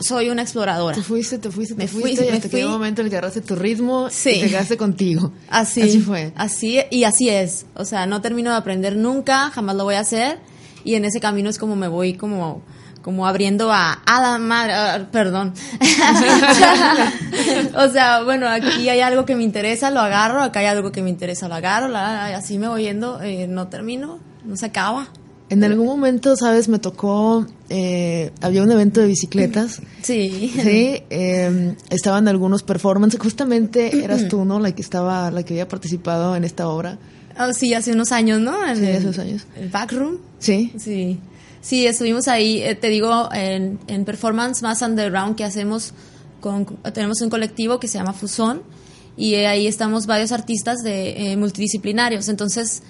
soy 0.00 0.28
una 0.28 0.42
exploradora. 0.42 0.96
Te 0.96 1.02
fuiste, 1.02 1.38
te 1.38 1.50
fuiste, 1.50 1.74
te 1.74 1.82
me 1.82 1.88
fuiste, 1.88 2.26
y 2.26 2.28
hasta 2.28 2.48
que 2.48 2.64
un 2.64 2.72
momento 2.72 3.00
en 3.00 3.06
el 3.06 3.10
que 3.10 3.16
agarraste 3.16 3.40
tu 3.40 3.54
ritmo 3.54 4.08
y 4.08 4.40
te 4.40 4.48
quedaste 4.48 4.76
contigo. 4.76 5.32
Así, 5.48 5.82
así 5.82 6.00
fue. 6.00 6.32
Así, 6.36 6.80
y 6.90 7.04
así 7.04 7.28
es. 7.28 7.66
O 7.74 7.84
sea, 7.84 8.06
no 8.06 8.20
termino 8.20 8.50
de 8.50 8.56
aprender 8.56 8.96
nunca, 8.96 9.50
jamás 9.50 9.76
lo 9.76 9.84
voy 9.84 9.94
a 9.94 10.00
hacer. 10.00 10.38
Y 10.84 10.94
en 10.94 11.04
ese 11.04 11.20
camino 11.20 11.48
es 11.48 11.58
como 11.58 11.76
me 11.76 11.88
voy 11.88 12.14
como 12.14 12.62
como 13.04 13.26
abriendo 13.26 13.70
a, 13.70 13.92
a 13.92 14.22
la 14.22 14.38
madre, 14.38 15.04
perdón. 15.12 15.52
o 17.76 17.88
sea, 17.90 18.22
bueno, 18.22 18.48
aquí 18.48 18.88
hay 18.88 19.00
algo 19.00 19.26
que 19.26 19.36
me 19.36 19.42
interesa, 19.42 19.90
lo 19.90 20.00
agarro, 20.00 20.40
acá 20.40 20.60
hay 20.60 20.66
algo 20.66 20.90
que 20.90 21.02
me 21.02 21.10
interesa, 21.10 21.46
lo 21.46 21.54
agarro, 21.54 21.88
la, 21.88 22.34
así 22.34 22.56
me 22.56 22.66
voy 22.66 22.84
yendo, 22.84 23.20
eh, 23.20 23.46
no 23.46 23.68
termino, 23.68 24.20
no 24.46 24.56
se 24.56 24.64
acaba. 24.64 25.08
En 25.50 25.62
algún 25.64 25.86
momento, 25.86 26.34
sabes, 26.34 26.70
me 26.70 26.78
tocó, 26.78 27.46
eh, 27.68 28.32
había 28.40 28.62
un 28.62 28.72
evento 28.72 29.02
de 29.02 29.08
bicicletas. 29.08 29.82
Sí. 30.02 30.52
Sí, 30.54 31.02
eh, 31.08 31.76
estaban 31.90 32.28
algunos 32.28 32.62
performances, 32.62 33.20
justamente 33.20 34.02
eras 34.04 34.28
tú, 34.28 34.44
¿no? 34.44 34.60
La 34.60 34.72
que 34.72 34.82
estaba, 34.82 35.30
la 35.30 35.42
que 35.42 35.54
había 35.54 35.68
participado 35.68 36.36
en 36.36 36.44
esta 36.44 36.68
obra. 36.68 36.98
Oh, 37.38 37.52
sí, 37.52 37.74
hace 37.74 37.92
unos 37.92 38.12
años, 38.12 38.40
¿no? 38.40 38.52
sí, 38.74 38.86
hace 38.86 39.04
unos 39.04 39.18
años. 39.18 39.46
El 39.56 39.68
backroom. 39.68 40.18
Sí. 40.38 40.72
Sí. 40.78 41.20
Sí, 41.64 41.86
estuvimos 41.86 42.28
ahí, 42.28 42.62
eh, 42.62 42.74
te 42.74 42.88
digo, 42.88 43.30
en, 43.32 43.78
en, 43.86 44.04
performance 44.04 44.60
más 44.60 44.82
underground 44.82 45.34
que 45.34 45.44
hacemos, 45.44 45.94
con, 46.42 46.66
tenemos 46.92 47.22
un 47.22 47.30
colectivo 47.30 47.80
que 47.80 47.88
se 47.88 47.96
llama 47.96 48.12
Fusón 48.12 48.62
y 49.16 49.34
ahí 49.36 49.66
estamos 49.66 50.04
varios 50.04 50.30
artistas 50.30 50.82
de 50.82 51.32
eh, 51.32 51.36
multidisciplinarios. 51.38 52.28
Entonces, 52.28 52.82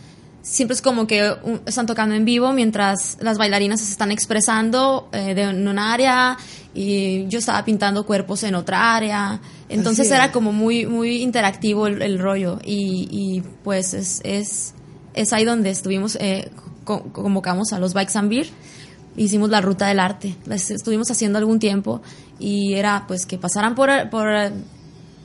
siempre 0.42 0.74
es 0.74 0.82
como 0.82 1.06
que 1.06 1.36
están 1.66 1.86
tocando 1.86 2.16
en 2.16 2.24
vivo 2.24 2.52
mientras 2.52 3.16
las 3.20 3.38
bailarinas 3.38 3.80
se 3.80 3.92
están 3.92 4.10
expresando 4.10 5.08
eh, 5.12 5.34
de, 5.34 5.42
en 5.42 5.68
un 5.68 5.78
área 5.78 6.36
y 6.74 7.28
yo 7.28 7.38
estaba 7.38 7.64
pintando 7.64 8.04
cuerpos 8.04 8.42
en 8.42 8.56
otra 8.56 8.96
área. 8.96 9.40
Entonces 9.68 10.10
era 10.10 10.32
como 10.32 10.52
muy, 10.52 10.84
muy 10.84 11.22
interactivo 11.22 11.86
el, 11.86 12.18
rollo 12.18 12.58
y, 12.64 13.06
y, 13.08 13.40
pues 13.62 13.94
es, 13.94 14.20
es, 14.24 14.74
es, 15.14 15.32
ahí 15.32 15.44
donde 15.44 15.70
estuvimos, 15.70 16.16
eh, 16.20 16.50
convocamos 16.84 17.72
a 17.72 17.78
los 17.78 17.94
Bikes 17.94 18.18
and 18.18 18.28
Beer, 18.28 18.46
hicimos 19.16 19.50
la 19.50 19.60
ruta 19.60 19.86
del 19.86 20.00
arte, 20.00 20.36
estuvimos 20.50 21.10
haciendo 21.10 21.38
algún 21.38 21.58
tiempo 21.58 22.02
y 22.38 22.74
era 22.74 23.04
pues 23.06 23.26
que 23.26 23.38
pasaran 23.38 23.74
por, 23.74 23.90
por 24.10 24.28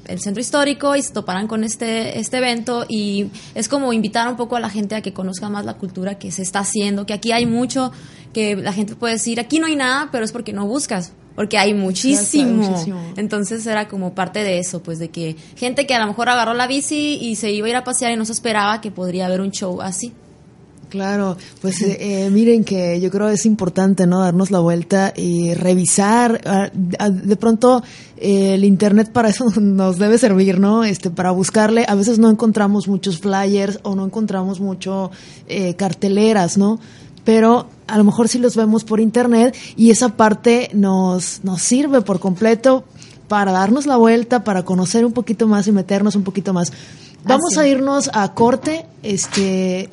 el 0.09 0.19
centro 0.19 0.41
histórico 0.41 0.95
y 0.95 1.01
se 1.01 1.13
toparan 1.13 1.47
con 1.47 1.63
este, 1.63 2.19
este 2.19 2.37
evento 2.37 2.85
y 2.87 3.27
es 3.53 3.69
como 3.69 3.93
invitar 3.93 4.27
un 4.27 4.35
poco 4.35 4.55
a 4.55 4.59
la 4.59 4.69
gente 4.69 4.95
a 4.95 5.01
que 5.01 5.13
conozca 5.13 5.49
más 5.49 5.65
la 5.65 5.75
cultura 5.75 6.17
que 6.17 6.31
se 6.31 6.41
está 6.41 6.59
haciendo, 6.59 7.05
que 7.05 7.13
aquí 7.13 7.31
hay 7.31 7.45
mucho, 7.45 7.91
que 8.33 8.55
la 8.55 8.73
gente 8.73 8.95
puede 8.95 9.13
decir, 9.13 9.39
aquí 9.39 9.59
no 9.59 9.67
hay 9.67 9.75
nada, 9.75 10.09
pero 10.11 10.25
es 10.25 10.31
porque 10.31 10.51
no 10.51 10.65
buscas, 10.65 11.13
porque 11.35 11.57
hay 11.57 11.73
muchísimo. 11.73 12.75
Entonces 13.17 13.65
era 13.65 13.87
como 13.87 14.13
parte 14.13 14.43
de 14.43 14.59
eso, 14.59 14.81
pues 14.81 14.99
de 14.99 15.09
que 15.09 15.35
gente 15.55 15.85
que 15.85 15.93
a 15.93 15.99
lo 15.99 16.07
mejor 16.07 16.29
agarró 16.29 16.53
la 16.53 16.67
bici 16.67 17.19
y 17.21 17.35
se 17.35 17.51
iba 17.51 17.67
a 17.67 17.69
ir 17.69 17.75
a 17.75 17.83
pasear 17.83 18.11
y 18.11 18.15
no 18.15 18.25
se 18.25 18.33
esperaba 18.33 18.81
que 18.81 18.91
podría 18.91 19.27
haber 19.27 19.41
un 19.41 19.51
show 19.51 19.81
así. 19.81 20.13
Claro, 20.89 21.37
pues 21.61 21.83
eh, 21.83 22.25
eh, 22.25 22.29
miren 22.31 22.63
que 22.63 22.99
yo 22.99 23.11
creo 23.11 23.29
es 23.29 23.45
importante, 23.45 24.07
¿no? 24.07 24.21
Darnos 24.21 24.49
la 24.49 24.59
vuelta 24.59 25.13
y 25.15 25.53
revisar. 25.53 26.41
Ah, 26.45 26.71
ah, 26.97 27.11
de 27.11 27.35
pronto 27.35 27.83
eh, 28.17 28.55
el 28.55 28.65
internet 28.65 29.11
para 29.11 29.29
eso 29.29 29.45
nos 29.61 29.99
debe 29.99 30.17
servir, 30.17 30.59
¿no? 30.59 30.83
Este, 30.83 31.11
para 31.11 31.29
buscarle. 31.29 31.85
A 31.87 31.93
veces 31.93 32.17
no 32.17 32.27
encontramos 32.27 32.87
muchos 32.87 33.19
flyers 33.19 33.79
o 33.83 33.95
no 33.95 34.03
encontramos 34.03 34.59
mucho 34.59 35.11
carteleras, 35.77 36.57
¿no? 36.57 36.79
Pero 37.23 37.67
a 37.85 37.97
lo 37.97 38.03
mejor 38.03 38.27
sí 38.27 38.39
los 38.39 38.55
vemos 38.55 38.83
por 38.83 38.99
internet 38.99 39.55
y 39.75 39.91
esa 39.91 40.09
parte 40.09 40.69
nos 40.73 41.43
nos 41.43 41.61
sirve 41.61 42.01
por 42.01 42.19
completo 42.19 42.83
para 43.27 43.51
darnos 43.51 43.85
la 43.85 43.97
vuelta, 43.97 44.43
para 44.43 44.63
conocer 44.63 45.05
un 45.05 45.11
poquito 45.11 45.47
más 45.47 45.67
y 45.67 45.71
meternos 45.71 46.15
un 46.15 46.23
poquito 46.23 46.51
más. 46.51 46.71
Vamos 47.25 47.57
a 47.57 47.67
irnos 47.67 48.09
a 48.13 48.33
corte, 48.33 48.85
este 49.03 49.89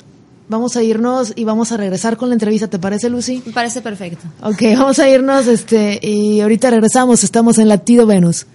vamos 0.49 0.75
a 0.75 0.83
irnos 0.83 1.33
y 1.35 1.43
vamos 1.43 1.71
a 1.71 1.77
regresar 1.77 2.17
con 2.17 2.29
la 2.29 2.35
entrevista. 2.35 2.67
¿Te 2.67 2.79
parece, 2.79 3.09
Lucy? 3.09 3.43
Me 3.45 3.53
parece 3.53 3.81
perfecto. 3.81 4.27
Ok, 4.41 4.61
vamos 4.77 4.99
a 4.99 5.09
irnos 5.09 5.47
este, 5.47 5.99
y 6.01 6.41
ahorita 6.41 6.69
regresamos. 6.69 7.23
Estamos 7.23 7.57
en 7.57 7.69
Latido 7.69 8.05
Venus. 8.05 8.45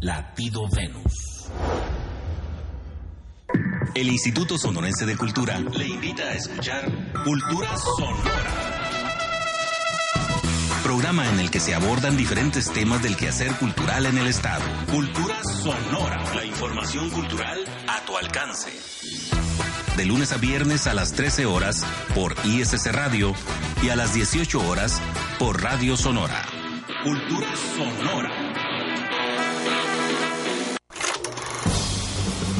Latido 0.00 0.62
Venus. 0.70 1.12
El 3.94 4.08
Instituto 4.08 4.58
Sonorense 4.58 5.06
de 5.06 5.16
Cultura 5.16 5.58
le 5.58 5.86
invita 5.86 6.24
a 6.24 6.34
escuchar 6.34 6.84
Cultura 7.24 7.76
Sonora. 7.76 8.20
Programa 10.82 11.28
en 11.30 11.40
el 11.40 11.50
que 11.50 11.60
se 11.60 11.74
abordan 11.74 12.16
diferentes 12.16 12.70
temas 12.72 13.02
del 13.02 13.16
quehacer 13.16 13.52
cultural 13.54 14.06
en 14.06 14.18
el 14.18 14.26
Estado. 14.26 14.64
Cultura 14.90 15.36
Sonora. 15.62 16.22
La 16.34 16.44
información 16.44 17.08
cultural 17.10 17.58
a 17.88 18.04
tu 18.04 18.16
alcance 18.16 18.70
de 19.96 20.04
lunes 20.04 20.32
a 20.32 20.38
viernes 20.38 20.86
a 20.86 20.94
las 20.94 21.12
13 21.12 21.46
horas 21.46 21.84
por 22.14 22.34
ISC 22.44 22.86
Radio 22.92 23.34
y 23.82 23.90
a 23.90 23.96
las 23.96 24.14
18 24.14 24.66
horas 24.66 25.00
por 25.38 25.62
Radio 25.62 25.96
Sonora. 25.96 26.46
Cultura 27.04 27.48
Sonora. 27.76 28.63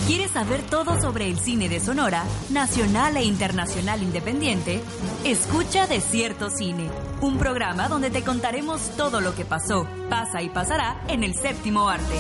¿Quieres 0.07 0.33
saber 0.33 0.61
todo 0.61 1.01
sobre 1.01 1.29
el 1.29 1.39
cine 1.39 1.71
de 1.71 1.81
Sonora, 1.81 2.25
nacional 2.51 3.17
e 3.17 3.25
internacional 3.25 4.03
independiente? 4.03 4.83
Escucha 5.25 5.87
Desierto 5.87 6.51
Cine, 6.51 6.91
un 7.23 7.39
programa 7.39 7.89
donde 7.89 8.11
te 8.11 8.23
contaremos 8.23 8.91
todo 8.99 9.23
lo 9.23 9.35
que 9.35 9.47
pasó, 9.47 9.89
pasa 10.11 10.43
y 10.43 10.51
pasará 10.51 11.03
en 11.09 11.25
el 11.25 11.35
séptimo 11.35 11.89
arte. 11.89 12.15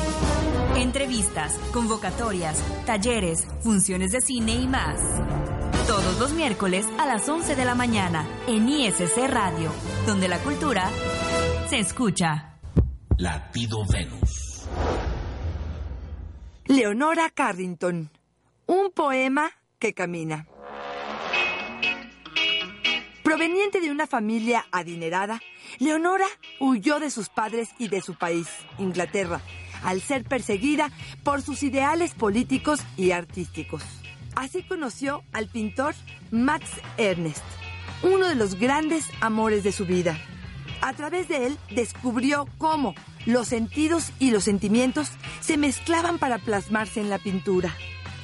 Entrevistas, 0.76 1.58
convocatorias, 1.74 2.58
talleres, 2.86 3.46
funciones 3.60 4.12
de 4.12 4.22
cine 4.22 4.54
y 4.54 4.66
más. 4.66 4.98
Todos 5.86 6.18
los 6.18 6.32
miércoles 6.32 6.86
a 6.98 7.04
las 7.04 7.28
11 7.28 7.54
de 7.54 7.64
la 7.66 7.74
mañana 7.74 8.26
en 8.48 8.66
ISC 8.66 9.28
Radio, 9.28 9.70
donde 10.06 10.28
la 10.28 10.38
cultura 10.38 10.88
se 11.68 11.80
escucha. 11.80 12.56
Latido 13.18 13.84
Venus. 13.84 14.43
Leonora 16.66 17.28
Carrington. 17.28 18.10
Un 18.66 18.90
poema 18.90 19.50
que 19.78 19.92
camina. 19.92 20.46
Proveniente 23.22 23.82
de 23.82 23.90
una 23.90 24.06
familia 24.06 24.64
adinerada, 24.72 25.42
Leonora 25.78 26.24
huyó 26.60 27.00
de 27.00 27.10
sus 27.10 27.28
padres 27.28 27.68
y 27.78 27.88
de 27.88 28.00
su 28.00 28.14
país, 28.14 28.48
Inglaterra, 28.78 29.42
al 29.82 30.00
ser 30.00 30.24
perseguida 30.24 30.90
por 31.22 31.42
sus 31.42 31.62
ideales 31.62 32.14
políticos 32.14 32.80
y 32.96 33.10
artísticos. 33.10 33.82
Así 34.34 34.62
conoció 34.62 35.22
al 35.32 35.48
pintor 35.48 35.94
Max 36.30 36.70
Ernst, 36.96 37.44
uno 38.02 38.26
de 38.26 38.36
los 38.36 38.54
grandes 38.58 39.10
amores 39.20 39.64
de 39.64 39.72
su 39.72 39.84
vida. 39.84 40.18
A 40.80 40.94
través 40.94 41.28
de 41.28 41.46
él 41.46 41.58
descubrió 41.74 42.48
cómo 42.56 42.94
los 43.26 43.48
sentidos 43.48 44.12
y 44.18 44.30
los 44.30 44.44
sentimientos 44.44 45.10
se 45.40 45.56
mezclaban 45.56 46.18
para 46.18 46.38
plasmarse 46.38 47.00
en 47.00 47.10
la 47.10 47.18
pintura. 47.18 47.74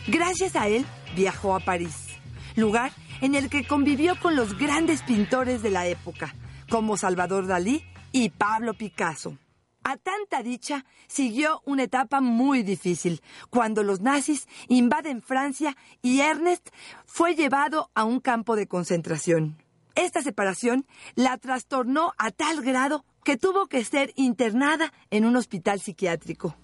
Gracias 0.07 0.57
a 0.57 0.69
él 0.69 0.85
viajó 1.17 1.55
a 1.55 1.61
París, 1.61 2.09
lugar 2.57 2.93
en 3.21 3.35
el 3.35 3.49
que 3.51 3.67
convivió 3.67 4.19
con 4.19 4.37
los 4.37 4.57
grandes 4.59 5.03
pintores 5.03 5.63
de 5.63 5.71
la 5.71 5.87
época, 5.87 6.35
como 6.69 6.97
Salvador 6.97 7.47
Dalí 7.47 7.85
y 8.13 8.31
Pablo 8.31 8.75
Picasso. 8.75 9.37
A 9.83 9.97
tanta 9.97 10.43
dicha 10.43 10.85
siguió 11.07 11.63
una 11.65 11.85
etapa 11.85 12.21
muy 12.21 12.63
difícil, 12.63 13.23
cuando 13.49 13.83
los 13.83 14.01
nazis 14.01 14.47
invaden 14.69 15.23
Francia 15.23 15.77
y 16.03 16.21
Ernest 16.21 16.69
fue 17.07 17.35
llevado 17.35 17.91
a 17.95 18.05
un 18.05 18.21
campo 18.21 18.57
de 18.57 18.67
concentración. 18.67 19.57
Esta 19.95 20.23
separación 20.23 20.87
la 21.15 21.39
trastornó 21.39 22.13
a 22.19 22.31
tal 22.31 22.63
grado 22.63 23.05
que 23.25 23.37
tuvo 23.37 23.67
que 23.67 23.85
ser 23.85 24.13
internada 24.17 24.93
en 25.11 25.25
un 25.25 25.37
hospital 25.37 25.81
psiquiátrico. 25.81 26.57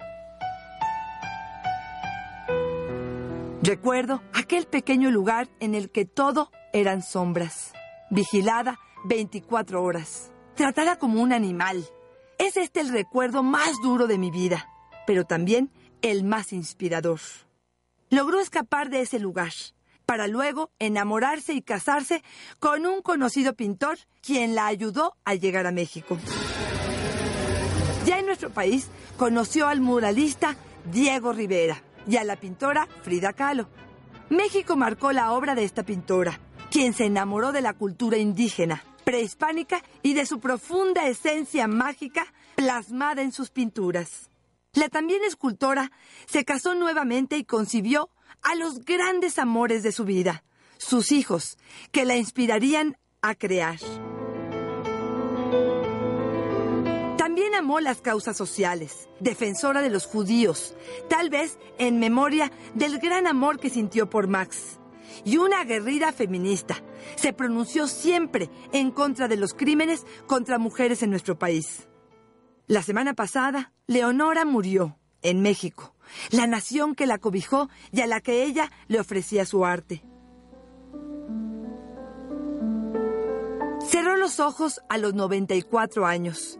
Recuerdo 3.62 4.22
aquel 4.32 4.66
pequeño 4.66 5.10
lugar 5.10 5.48
en 5.60 5.74
el 5.74 5.90
que 5.90 6.04
todo 6.04 6.52
eran 6.72 7.02
sombras, 7.02 7.72
vigilada 8.10 8.78
24 9.04 9.82
horas, 9.82 10.30
tratada 10.54 10.98
como 10.98 11.20
un 11.20 11.32
animal, 11.32 11.84
es 12.38 12.56
este 12.56 12.80
el 12.80 12.90
recuerdo 12.90 13.42
más 13.42 13.72
duro 13.82 14.06
de 14.06 14.18
mi 14.18 14.30
vida, 14.30 14.68
pero 15.06 15.24
también 15.24 15.70
el 16.02 16.22
más 16.22 16.52
inspirador. 16.52 17.20
logró 18.10 18.40
escapar 18.40 18.88
de 18.88 19.00
ese 19.00 19.18
lugar 19.18 19.52
para 20.06 20.28
luego 20.28 20.70
enamorarse 20.78 21.52
y 21.52 21.62
casarse 21.62 22.22
con 22.60 22.86
un 22.86 23.02
conocido 23.02 23.54
pintor 23.54 23.98
quien 24.22 24.54
la 24.54 24.66
ayudó 24.66 25.16
a 25.24 25.34
llegar 25.34 25.66
a 25.66 25.72
México. 25.72 26.16
Ya 28.06 28.20
en 28.20 28.26
nuestro 28.26 28.50
país 28.50 28.88
conoció 29.16 29.66
al 29.66 29.80
muralista 29.80 30.56
Diego 30.92 31.32
Rivera 31.32 31.82
y 32.06 32.16
a 32.16 32.24
la 32.24 32.36
pintora 32.36 32.88
Frida 33.02 33.32
Kahlo. 33.32 33.68
México 34.30 34.76
marcó 34.76 35.12
la 35.12 35.32
obra 35.32 35.56
de 35.56 35.64
esta 35.64 35.82
pintora, 35.82 36.40
quien 36.70 36.94
se 36.94 37.06
enamoró 37.06 37.50
de 37.50 37.62
la 37.62 37.74
cultura 37.74 38.16
indígena, 38.16 38.84
prehispánica 39.04 39.82
y 40.02 40.14
de 40.14 40.24
su 40.24 40.38
profunda 40.38 41.06
esencia 41.08 41.66
mágica 41.66 42.32
plasmada 42.54 43.22
en 43.22 43.32
sus 43.32 43.50
pinturas. 43.50 44.30
La 44.72 44.88
también 44.88 45.24
escultora 45.24 45.90
se 46.26 46.44
casó 46.44 46.74
nuevamente 46.74 47.36
y 47.36 47.44
concibió 47.44 48.10
a 48.42 48.54
los 48.54 48.84
grandes 48.84 49.38
amores 49.38 49.82
de 49.82 49.92
su 49.92 50.04
vida, 50.04 50.44
sus 50.78 51.12
hijos, 51.12 51.58
que 51.92 52.04
la 52.04 52.16
inspirarían 52.16 52.96
a 53.22 53.34
crear. 53.34 53.78
También 57.16 57.54
amó 57.54 57.80
las 57.80 58.00
causas 58.00 58.36
sociales, 58.36 59.08
defensora 59.20 59.82
de 59.82 59.90
los 59.90 60.06
judíos, 60.06 60.74
tal 61.08 61.28
vez 61.28 61.58
en 61.78 61.98
memoria 61.98 62.52
del 62.74 62.98
gran 62.98 63.26
amor 63.26 63.58
que 63.58 63.68
sintió 63.68 64.08
por 64.08 64.28
Max. 64.28 64.78
Y 65.24 65.38
una 65.38 65.60
aguerrida 65.60 66.12
feminista, 66.12 66.82
se 67.16 67.32
pronunció 67.32 67.88
siempre 67.88 68.48
en 68.72 68.90
contra 68.90 69.28
de 69.28 69.36
los 69.36 69.54
crímenes 69.54 70.06
contra 70.26 70.58
mujeres 70.58 71.02
en 71.02 71.10
nuestro 71.10 71.38
país. 71.38 71.88
La 72.68 72.82
semana 72.82 73.14
pasada, 73.14 73.72
Leonora 73.86 74.44
murió 74.44 74.98
en 75.22 75.40
México, 75.40 75.95
la 76.30 76.46
nación 76.46 76.94
que 76.94 77.06
la 77.06 77.18
cobijó 77.18 77.68
y 77.92 78.00
a 78.00 78.06
la 78.06 78.20
que 78.20 78.44
ella 78.44 78.70
le 78.88 79.00
ofrecía 79.00 79.46
su 79.46 79.64
arte. 79.64 80.02
Cerró 83.86 84.16
los 84.16 84.40
ojos 84.40 84.80
a 84.88 84.98
los 84.98 85.14
94 85.14 86.06
años 86.06 86.58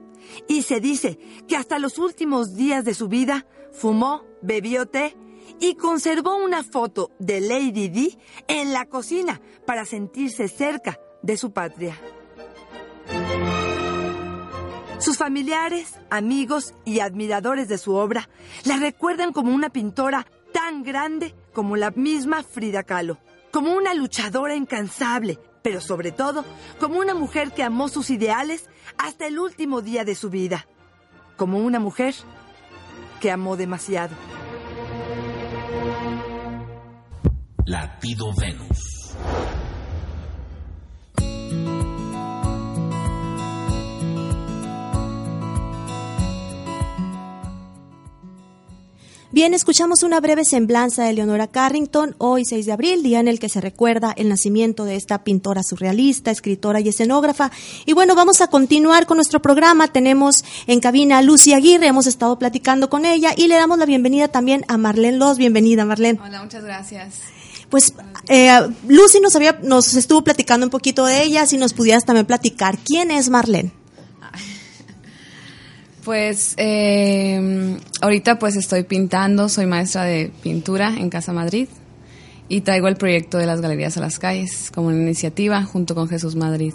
y 0.48 0.62
se 0.62 0.80
dice 0.80 1.18
que 1.48 1.56
hasta 1.56 1.78
los 1.78 1.98
últimos 1.98 2.54
días 2.54 2.84
de 2.84 2.94
su 2.94 3.08
vida 3.08 3.46
fumó, 3.72 4.24
bebió 4.42 4.86
té 4.86 5.16
y 5.60 5.74
conservó 5.74 6.36
una 6.36 6.62
foto 6.62 7.10
de 7.18 7.40
Lady 7.40 7.88
Di 7.88 8.18
en 8.48 8.72
la 8.72 8.86
cocina 8.86 9.40
para 9.66 9.84
sentirse 9.84 10.48
cerca 10.48 10.98
de 11.22 11.36
su 11.36 11.52
patria. 11.52 11.98
Sus 15.06 15.18
familiares, 15.18 15.94
amigos 16.10 16.74
y 16.84 16.98
admiradores 16.98 17.68
de 17.68 17.78
su 17.78 17.94
obra 17.94 18.28
la 18.64 18.76
recuerdan 18.78 19.32
como 19.32 19.54
una 19.54 19.70
pintora 19.70 20.26
tan 20.52 20.82
grande 20.82 21.32
como 21.52 21.76
la 21.76 21.92
misma 21.92 22.42
Frida 22.42 22.82
Kahlo, 22.82 23.16
como 23.52 23.72
una 23.72 23.94
luchadora 23.94 24.56
incansable, 24.56 25.38
pero 25.62 25.80
sobre 25.80 26.10
todo 26.10 26.44
como 26.80 26.98
una 26.98 27.14
mujer 27.14 27.52
que 27.52 27.62
amó 27.62 27.88
sus 27.88 28.10
ideales 28.10 28.68
hasta 28.98 29.28
el 29.28 29.38
último 29.38 29.80
día 29.80 30.04
de 30.04 30.16
su 30.16 30.28
vida, 30.28 30.66
como 31.36 31.58
una 31.58 31.78
mujer 31.78 32.16
que 33.20 33.30
amó 33.30 33.56
demasiado. 33.56 34.16
Latido 37.64 38.34
Venus. 38.36 38.95
Bien, 49.36 49.52
escuchamos 49.52 50.02
una 50.02 50.18
breve 50.18 50.46
semblanza 50.46 51.04
de 51.04 51.12
Leonora 51.12 51.46
Carrington, 51.46 52.14
hoy 52.16 52.46
6 52.46 52.64
de 52.64 52.72
abril, 52.72 53.02
día 53.02 53.20
en 53.20 53.28
el 53.28 53.38
que 53.38 53.50
se 53.50 53.60
recuerda 53.60 54.14
el 54.16 54.30
nacimiento 54.30 54.86
de 54.86 54.96
esta 54.96 55.24
pintora 55.24 55.62
surrealista, 55.62 56.30
escritora 56.30 56.80
y 56.80 56.88
escenógrafa. 56.88 57.50
Y 57.84 57.92
bueno, 57.92 58.14
vamos 58.14 58.40
a 58.40 58.46
continuar 58.46 59.04
con 59.04 59.18
nuestro 59.18 59.42
programa. 59.42 59.88
Tenemos 59.88 60.42
en 60.66 60.80
cabina 60.80 61.18
a 61.18 61.22
Lucy 61.22 61.52
Aguirre, 61.52 61.86
hemos 61.86 62.06
estado 62.06 62.38
platicando 62.38 62.88
con 62.88 63.04
ella 63.04 63.34
y 63.36 63.48
le 63.48 63.56
damos 63.56 63.76
la 63.78 63.84
bienvenida 63.84 64.28
también 64.28 64.64
a 64.68 64.78
Marlene 64.78 65.18
Los. 65.18 65.36
Bienvenida, 65.36 65.84
Marlene. 65.84 66.18
Hola, 66.24 66.42
muchas 66.42 66.64
gracias. 66.64 67.16
Pues 67.68 67.92
eh, 68.30 68.58
Lucy 68.88 69.20
nos, 69.20 69.36
había, 69.36 69.58
nos 69.62 69.92
estuvo 69.96 70.24
platicando 70.24 70.64
un 70.64 70.70
poquito 70.70 71.04
de 71.04 71.24
ella, 71.24 71.44
si 71.44 71.58
nos 71.58 71.74
pudieras 71.74 72.06
también 72.06 72.24
platicar. 72.24 72.78
¿Quién 72.78 73.10
es 73.10 73.28
Marlene? 73.28 73.70
Pues 76.06 76.54
eh, 76.56 77.76
ahorita 78.00 78.38
pues 78.38 78.54
estoy 78.54 78.84
pintando, 78.84 79.48
soy 79.48 79.66
maestra 79.66 80.04
de 80.04 80.30
pintura 80.40 80.94
en 80.96 81.10
Casa 81.10 81.32
Madrid 81.32 81.66
y 82.48 82.60
traigo 82.60 82.86
el 82.86 82.94
proyecto 82.94 83.38
de 83.38 83.46
las 83.46 83.60
galerías 83.60 83.96
a 83.96 84.00
las 84.00 84.20
calles 84.20 84.70
como 84.72 84.86
una 84.86 84.98
iniciativa 84.98 85.64
junto 85.64 85.96
con 85.96 86.08
Jesús 86.08 86.36
Madrid. 86.36 86.74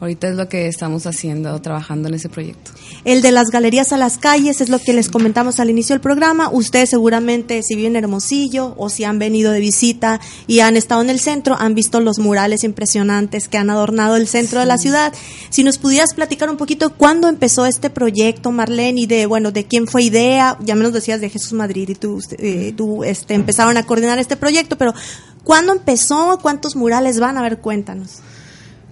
Ahorita 0.00 0.28
es 0.28 0.36
lo 0.36 0.48
que 0.48 0.68
estamos 0.68 1.06
haciendo, 1.06 1.60
trabajando 1.60 2.06
en 2.08 2.14
ese 2.14 2.28
proyecto. 2.28 2.70
El 3.04 3.20
de 3.20 3.32
las 3.32 3.48
galerías 3.50 3.92
a 3.92 3.96
las 3.96 4.16
calles 4.16 4.60
es 4.60 4.68
lo 4.68 4.78
que 4.78 4.92
les 4.92 5.08
comentamos 5.08 5.58
al 5.58 5.70
inicio 5.70 5.94
del 5.94 6.00
programa. 6.00 6.50
Ustedes 6.50 6.90
seguramente, 6.90 7.64
si 7.64 7.74
viven 7.74 7.96
en 7.96 8.04
Hermosillo 8.04 8.74
o 8.76 8.90
si 8.90 9.02
han 9.02 9.18
venido 9.18 9.50
de 9.50 9.58
visita 9.58 10.20
y 10.46 10.60
han 10.60 10.76
estado 10.76 11.02
en 11.02 11.10
el 11.10 11.18
centro, 11.18 11.56
han 11.58 11.74
visto 11.74 12.00
los 12.00 12.20
murales 12.20 12.62
impresionantes 12.62 13.48
que 13.48 13.58
han 13.58 13.70
adornado 13.70 14.14
el 14.14 14.28
centro 14.28 14.60
de 14.60 14.66
la 14.66 14.78
ciudad. 14.78 15.12
Si 15.50 15.64
nos 15.64 15.78
pudieras 15.78 16.14
platicar 16.14 16.48
un 16.48 16.56
poquito 16.56 16.90
cuándo 16.90 17.28
empezó 17.28 17.66
este 17.66 17.90
proyecto, 17.90 18.52
Marlene, 18.52 19.00
y 19.00 19.06
de, 19.06 19.26
bueno, 19.26 19.50
de 19.50 19.64
quién 19.64 19.88
fue 19.88 20.04
idea, 20.04 20.56
ya 20.60 20.76
me 20.76 20.84
nos 20.84 20.92
decías 20.92 21.20
de 21.20 21.28
Jesús 21.28 21.54
Madrid 21.54 21.88
y 21.88 21.94
tú, 21.96 22.20
eh, 22.38 22.72
tú 22.76 23.02
este, 23.02 23.34
empezaron 23.34 23.76
a 23.76 23.84
coordinar 23.84 24.20
este 24.20 24.36
proyecto, 24.36 24.78
pero 24.78 24.94
¿cuándo 25.42 25.72
empezó? 25.72 26.38
¿Cuántos 26.40 26.76
murales 26.76 27.18
van? 27.18 27.36
A 27.36 27.42
ver, 27.42 27.58
cuéntanos. 27.58 28.20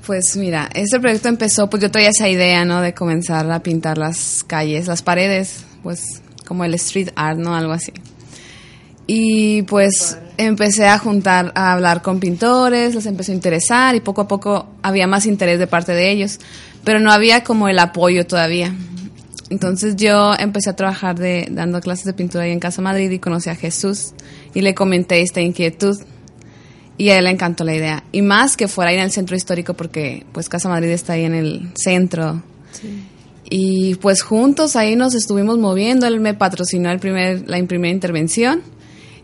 Pues 0.07 0.37
mira, 0.37 0.71
este 0.73 1.01
proyecto 1.01 1.29
empezó, 1.29 1.69
pues 1.69 1.83
yo 1.83 1.91
tenía 1.91 2.11
esa 2.11 2.29
idea, 2.29 2.65
¿no? 2.65 2.81
De 2.81 2.95
comenzar 2.95 3.51
a 3.51 3.61
pintar 3.61 3.99
las 3.99 4.45
calles, 4.45 4.87
las 4.87 5.03
paredes, 5.03 5.65
pues 5.83 6.23
como 6.47 6.65
el 6.65 6.75
street 6.75 7.09
art, 7.17 7.41
¿no? 7.41 7.57
Algo 7.57 7.73
así. 7.73 7.93
Y 9.09 9.63
pues 9.63 10.17
empecé 10.37 10.87
a 10.87 11.01
juntar, 11.01 11.51
a 11.57 11.73
hablar 11.73 12.03
con 12.03 12.21
pintores, 12.21 12.95
les 12.95 13.07
empezó 13.07 13.33
a 13.33 13.35
interesar 13.35 13.97
y 13.97 14.01
poco 14.01 14.21
a 14.21 14.29
poco 14.29 14.69
había 14.81 15.09
más 15.09 15.27
interés 15.27 15.59
de 15.59 15.67
parte 15.67 15.91
de 15.91 16.13
ellos, 16.13 16.39
pero 16.85 17.01
no 17.01 17.11
había 17.11 17.43
como 17.43 17.69
el 17.69 17.79
apoyo 17.81 18.27
todavía. 18.27 18.73
Entonces 19.51 19.97
yo 19.97 20.35
empecé 20.39 20.71
a 20.71 20.77
trabajar 20.77 21.19
de, 21.19 21.49
dando 21.51 21.81
clases 21.81 22.05
de 22.05 22.13
pintura 22.13 22.45
ahí 22.45 22.53
en 22.53 22.61
Casa 22.61 22.81
Madrid 22.81 23.11
y 23.11 23.19
conocí 23.19 23.51
a 23.51 23.57
Jesús 23.57 24.13
y 24.55 24.61
le 24.61 24.73
comenté 24.75 25.21
esta 25.21 25.41
inquietud 25.41 25.99
y 26.99 27.11
a 27.11 27.19
él 27.19 27.25
le 27.25 27.31
encantó 27.31 27.65
la 27.65 27.75
idea. 27.75 28.05
Y 28.13 28.23
más 28.23 28.57
que 28.57 28.69
fuera 28.69 28.91
ahí 28.91 28.97
en 28.97 29.03
el 29.03 29.11
centro 29.11 29.37
histórico 29.37 29.75
porque 29.75 30.25
pues 30.33 30.49
Casa 30.49 30.69
Madrid 30.69 30.89
está 30.91 31.15
ahí 31.15 31.25
en 31.25 31.35
el 31.35 31.71
centro. 31.75 32.43
Y 33.49 33.95
pues 33.97 34.23
juntos 34.23 34.75
ahí 34.77 34.97
nos 34.97 35.15
estuvimos 35.15 35.59
moviendo. 35.59 36.07
Él 36.07 36.21
me 36.21 36.35
patrocinó 36.35 36.91
el 36.91 36.99
primer, 36.99 37.49
la 37.49 37.65
primera 37.67 37.93
intervención. 37.93 38.63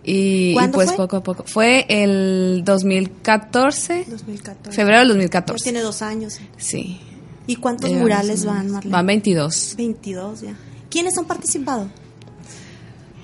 Y, 0.05 0.57
y 0.61 0.69
pues 0.73 0.93
poco 0.93 1.17
a 1.17 1.23
poco. 1.23 1.45
Fue 1.47 1.87
el 1.89 2.63
2014. 2.65 4.07
2014. 4.09 4.73
Febrero 4.77 4.99
del 5.01 5.09
2014. 5.09 5.53
Pues 5.53 5.63
tiene 5.63 5.81
dos 5.81 6.03
años. 6.03 6.39
Sí. 6.57 7.01
¿Y 7.47 7.57
cuántos 7.57 7.91
Eh, 7.91 7.95
murales 7.95 8.45
van. 8.45 8.71
Marlene? 8.71 8.93
Van 8.93 9.07
22. 9.07 9.75
22 9.77 10.41
ya. 10.43 10.55
¿Quiénes 10.91 11.17
han 11.19 11.25
participado? 11.25 11.89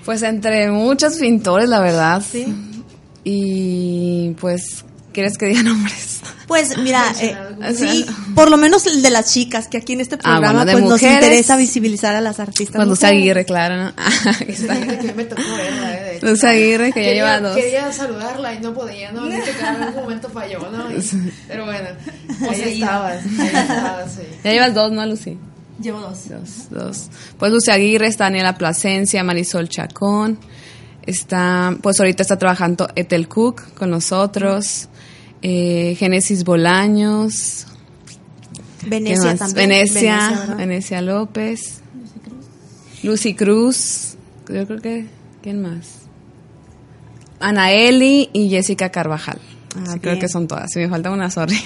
Pues 0.05 0.21
entre 0.23 0.71
muchos 0.71 1.17
pintores, 1.17 1.69
la 1.69 1.79
verdad. 1.79 2.21
Sí. 2.29 2.45
Y 3.23 4.31
pues, 4.39 4.85
¿quieres 5.13 5.37
que 5.37 5.47
diga 5.47 5.63
nombres? 5.63 6.21
Pues 6.47 6.77
mira, 6.79 7.03
eh, 7.21 7.35
sí, 7.75 8.05
por 8.33 8.49
lo 8.49 8.57
menos 8.57 8.87
el 8.87 9.01
de 9.03 9.11
las 9.11 9.31
chicas, 9.33 9.67
que 9.67 9.77
aquí 9.77 9.93
en 9.93 10.01
este 10.01 10.15
Ah, 10.15 10.19
programa 10.19 10.63
bueno, 10.63 10.65
de 10.65 10.71
pues 10.73 10.83
nos 10.85 11.01
interesa 11.03 11.57
visibilizar 11.57 12.15
a 12.15 12.21
las 12.21 12.39
artistas. 12.39 12.75
Pues 12.77 12.87
Luz 12.87 12.99
mujeres. 12.99 13.19
Aguirre, 13.21 13.45
claro, 13.45 13.75
¿no? 13.77 13.89
Está. 14.47 14.73
Me 15.15 15.25
tocó 15.25 15.41
verla, 15.55 15.95
eh, 15.97 16.03
de 16.03 16.17
hecho. 16.17 16.25
Luz 16.25 16.43
Aguirre, 16.43 16.91
que 16.91 17.05
ya 17.05 17.13
lleva 17.13 17.39
dos. 17.39 17.55
Quería 17.55 17.91
saludarla 17.91 18.53
y 18.55 18.59
no 18.61 18.73
podía, 18.73 19.11
¿no? 19.11 19.27
Dice 19.27 19.51
que 19.51 19.59
en 19.59 19.65
algún 19.65 20.01
momento 20.03 20.29
falló, 20.29 20.59
¿no? 20.71 20.91
Y- 20.91 21.31
pero 21.47 21.65
bueno, 21.65 21.89
ahí 22.49 22.61
estabas, 22.61 23.23
ahí 23.39 23.47
estabas, 23.47 24.11
sí. 24.13 24.21
Ya 24.43 24.51
llevas 24.51 24.73
dos, 24.73 24.91
¿no, 24.91 25.05
Lucy? 25.05 25.37
Llevo 25.81 25.99
dos. 25.99 26.27
Dos, 26.29 26.69
dos. 26.71 27.09
Pues 27.37 27.51
Lucy 27.51 27.69
Aguirre, 27.71 28.07
está 28.07 28.23
Daniela 28.25 28.57
Plasencia, 28.57 29.23
Marisol 29.23 29.69
Chacón. 29.69 30.39
Está, 31.05 31.75
pues 31.81 31.99
ahorita 31.99 32.21
está 32.21 32.37
trabajando 32.37 32.87
Ethel 32.95 33.27
Cook 33.27 33.73
con 33.73 33.89
nosotros. 33.89 34.89
Eh, 35.41 35.95
Génesis 35.97 36.43
Bolaños. 36.43 37.65
¿Qué 38.81 38.89
Venecia 38.89 39.35
también. 39.35 39.69
Venecia. 39.69 40.55
Venecia 40.57 41.01
López. 41.01 41.81
Lucy 43.03 43.33
Cruz. 43.33 44.15
Yo 44.49 44.65
creo 44.67 44.81
que. 44.81 45.05
¿Quién 45.41 45.61
más? 45.61 45.99
Anaeli 47.39 48.29
y 48.33 48.49
Jessica 48.49 48.89
Carvajal. 48.89 49.39
Ah, 49.75 49.93
Sí, 49.93 49.99
creo 49.99 50.19
que 50.19 50.27
son 50.27 50.47
todas. 50.47 50.71
Si 50.71 50.79
me 50.79 50.89
falta 50.89 51.11
una, 51.11 51.29
sorry. 51.29 51.55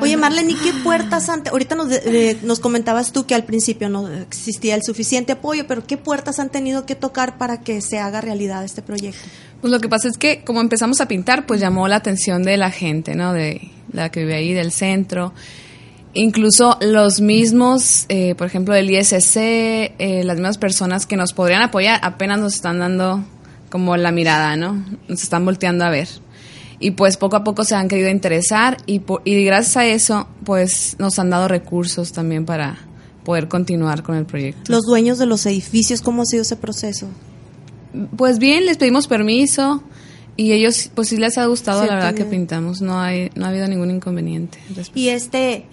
Oye, 0.00 0.16
Marlene, 0.16 0.52
¿y 0.52 0.54
qué 0.54 0.72
puertas 0.82 1.28
ante, 1.28 1.50
ahorita 1.50 1.74
nos, 1.74 1.88
de- 1.88 2.38
nos 2.42 2.60
comentabas 2.60 3.12
tú 3.12 3.26
que 3.26 3.34
al 3.34 3.44
principio 3.44 3.88
no 3.88 4.08
existía 4.08 4.74
el 4.74 4.82
suficiente 4.82 5.32
apoyo, 5.32 5.66
pero 5.66 5.86
qué 5.86 5.96
puertas 5.96 6.38
han 6.38 6.50
tenido 6.50 6.86
que 6.86 6.94
tocar 6.94 7.38
para 7.38 7.60
que 7.60 7.80
se 7.80 7.98
haga 7.98 8.20
realidad 8.20 8.64
este 8.64 8.82
proyecto? 8.82 9.20
Pues 9.60 9.70
lo 9.72 9.80
que 9.80 9.88
pasa 9.88 10.08
es 10.08 10.18
que 10.18 10.44
como 10.44 10.60
empezamos 10.60 11.00
a 11.00 11.08
pintar, 11.08 11.46
pues 11.46 11.60
llamó 11.60 11.88
la 11.88 11.96
atención 11.96 12.42
de 12.42 12.56
la 12.56 12.70
gente, 12.70 13.14
¿no? 13.14 13.32
De 13.32 13.70
la 13.92 14.10
que 14.10 14.20
vive 14.20 14.34
ahí, 14.34 14.52
del 14.52 14.72
centro. 14.72 15.32
Incluso 16.12 16.78
los 16.80 17.20
mismos, 17.20 18.06
eh, 18.08 18.34
por 18.36 18.46
ejemplo, 18.46 18.72
del 18.74 18.88
ISC, 18.90 19.36
eh, 19.36 20.22
las 20.24 20.36
mismas 20.36 20.58
personas 20.58 21.06
que 21.06 21.16
nos 21.16 21.32
podrían 21.32 21.62
apoyar, 21.62 21.98
apenas 22.02 22.38
nos 22.38 22.54
están 22.54 22.78
dando 22.78 23.24
como 23.68 23.96
la 23.96 24.12
mirada, 24.12 24.56
¿no? 24.56 24.84
Nos 25.08 25.22
están 25.24 25.44
volteando 25.44 25.84
a 25.84 25.90
ver. 25.90 26.08
Y 26.80 26.92
pues 26.92 27.16
poco 27.16 27.36
a 27.36 27.44
poco 27.44 27.64
se 27.64 27.74
han 27.74 27.88
querido 27.88 28.08
interesar 28.08 28.78
y, 28.86 29.00
y 29.24 29.44
gracias 29.44 29.76
a 29.76 29.86
eso, 29.86 30.26
pues 30.44 30.96
nos 30.98 31.18
han 31.18 31.30
dado 31.30 31.48
recursos 31.48 32.12
también 32.12 32.44
para 32.44 32.78
poder 33.24 33.48
continuar 33.48 34.02
con 34.02 34.16
el 34.16 34.26
proyecto. 34.26 34.70
Los 34.70 34.82
dueños 34.82 35.18
de 35.18 35.26
los 35.26 35.46
edificios, 35.46 36.02
¿cómo 36.02 36.22
ha 36.22 36.26
sido 36.26 36.42
ese 36.42 36.56
proceso? 36.56 37.08
Pues 38.16 38.38
bien, 38.38 38.66
les 38.66 38.76
pedimos 38.76 39.06
permiso 39.06 39.82
y 40.36 40.52
ellos, 40.52 40.90
pues 40.94 41.08
sí 41.08 41.16
les 41.16 41.38
ha 41.38 41.46
gustado 41.46 41.84
la 41.86 41.94
verdad 41.94 42.14
que 42.14 42.24
pintamos, 42.24 42.80
no 42.80 43.00
hay, 43.00 43.30
no 43.34 43.46
ha 43.46 43.48
habido 43.48 43.68
ningún 43.68 43.90
inconveniente. 43.90 44.58
Y 44.94 45.08
este, 45.08 45.66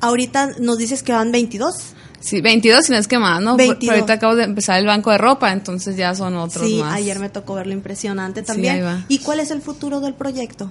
ahorita 0.00 0.56
nos 0.60 0.78
dices 0.78 1.02
que 1.02 1.12
van 1.12 1.32
22. 1.32 1.94
Sí, 2.20 2.40
22 2.40 2.84
si 2.84 2.92
no 2.92 2.98
es 2.98 3.06
que 3.06 3.18
más, 3.18 3.40
¿no? 3.40 3.56
22. 3.56 3.94
ahorita 3.94 4.14
acabo 4.14 4.34
de 4.34 4.44
empezar 4.44 4.78
el 4.78 4.86
banco 4.86 5.10
de 5.10 5.18
ropa, 5.18 5.52
entonces 5.52 5.96
ya 5.96 6.14
son 6.14 6.36
otros 6.36 6.66
sí, 6.66 6.78
más. 6.78 6.94
ayer 6.94 7.18
me 7.18 7.28
tocó 7.28 7.54
verlo 7.54 7.72
impresionante 7.72 8.42
también. 8.42 9.04
¿Y 9.08 9.18
cuál 9.18 9.40
es 9.40 9.50
el 9.50 9.62
futuro 9.62 10.00
del 10.00 10.14
proyecto? 10.14 10.70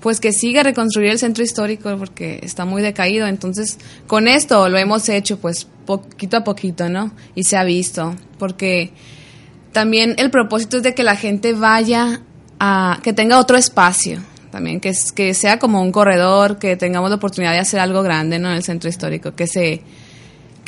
Pues 0.00 0.20
que 0.20 0.32
siga 0.32 0.62
reconstruir 0.62 1.10
el 1.10 1.18
centro 1.18 1.44
histórico 1.44 1.94
porque 1.98 2.40
está 2.42 2.64
muy 2.64 2.82
decaído, 2.82 3.26
entonces 3.26 3.78
con 4.06 4.28
esto 4.28 4.68
lo 4.68 4.78
hemos 4.78 5.08
hecho 5.08 5.38
pues 5.38 5.66
poquito 5.84 6.36
a 6.36 6.44
poquito, 6.44 6.88
¿no? 6.88 7.12
Y 7.34 7.44
se 7.44 7.56
ha 7.56 7.64
visto, 7.64 8.14
porque 8.38 8.92
también 9.72 10.14
el 10.18 10.30
propósito 10.30 10.78
es 10.78 10.82
de 10.84 10.94
que 10.94 11.02
la 11.02 11.16
gente 11.16 11.52
vaya 11.52 12.22
a, 12.60 13.00
que 13.02 13.12
tenga 13.12 13.38
otro 13.38 13.56
espacio, 13.56 14.20
también 14.50 14.80
que, 14.80 14.94
que 15.14 15.34
sea 15.34 15.58
como 15.58 15.82
un 15.82 15.92
corredor, 15.92 16.58
que 16.58 16.76
tengamos 16.76 17.10
la 17.10 17.16
oportunidad 17.16 17.52
de 17.52 17.58
hacer 17.58 17.80
algo 17.80 18.02
grande 18.02 18.38
¿no? 18.38 18.50
en 18.50 18.56
el 18.56 18.62
centro 18.62 18.88
histórico, 18.88 19.34
que 19.34 19.46
se 19.46 19.82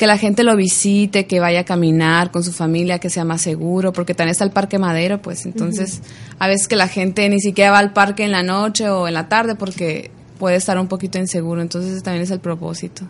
que 0.01 0.07
la 0.07 0.17
gente 0.17 0.43
lo 0.43 0.55
visite, 0.55 1.27
que 1.27 1.39
vaya 1.39 1.59
a 1.59 1.63
caminar 1.63 2.31
con 2.31 2.43
su 2.43 2.51
familia, 2.51 2.97
que 2.97 3.11
sea 3.11 3.23
más 3.23 3.39
seguro, 3.39 3.93
porque 3.93 4.15
también 4.15 4.31
está 4.31 4.43
el 4.43 4.49
Parque 4.49 4.79
Madero, 4.79 5.21
pues 5.21 5.45
entonces 5.45 6.01
a 6.39 6.47
veces 6.47 6.67
que 6.67 6.75
la 6.75 6.87
gente 6.87 7.29
ni 7.29 7.39
siquiera 7.39 7.69
va 7.69 7.77
al 7.77 7.93
parque 7.93 8.23
en 8.23 8.31
la 8.31 8.41
noche 8.41 8.89
o 8.89 9.07
en 9.07 9.13
la 9.13 9.29
tarde 9.29 9.53
porque 9.53 10.09
puede 10.39 10.55
estar 10.55 10.79
un 10.79 10.87
poquito 10.87 11.19
inseguro, 11.19 11.61
entonces 11.61 12.01
también 12.01 12.23
es 12.23 12.31
el 12.31 12.39
propósito. 12.39 13.03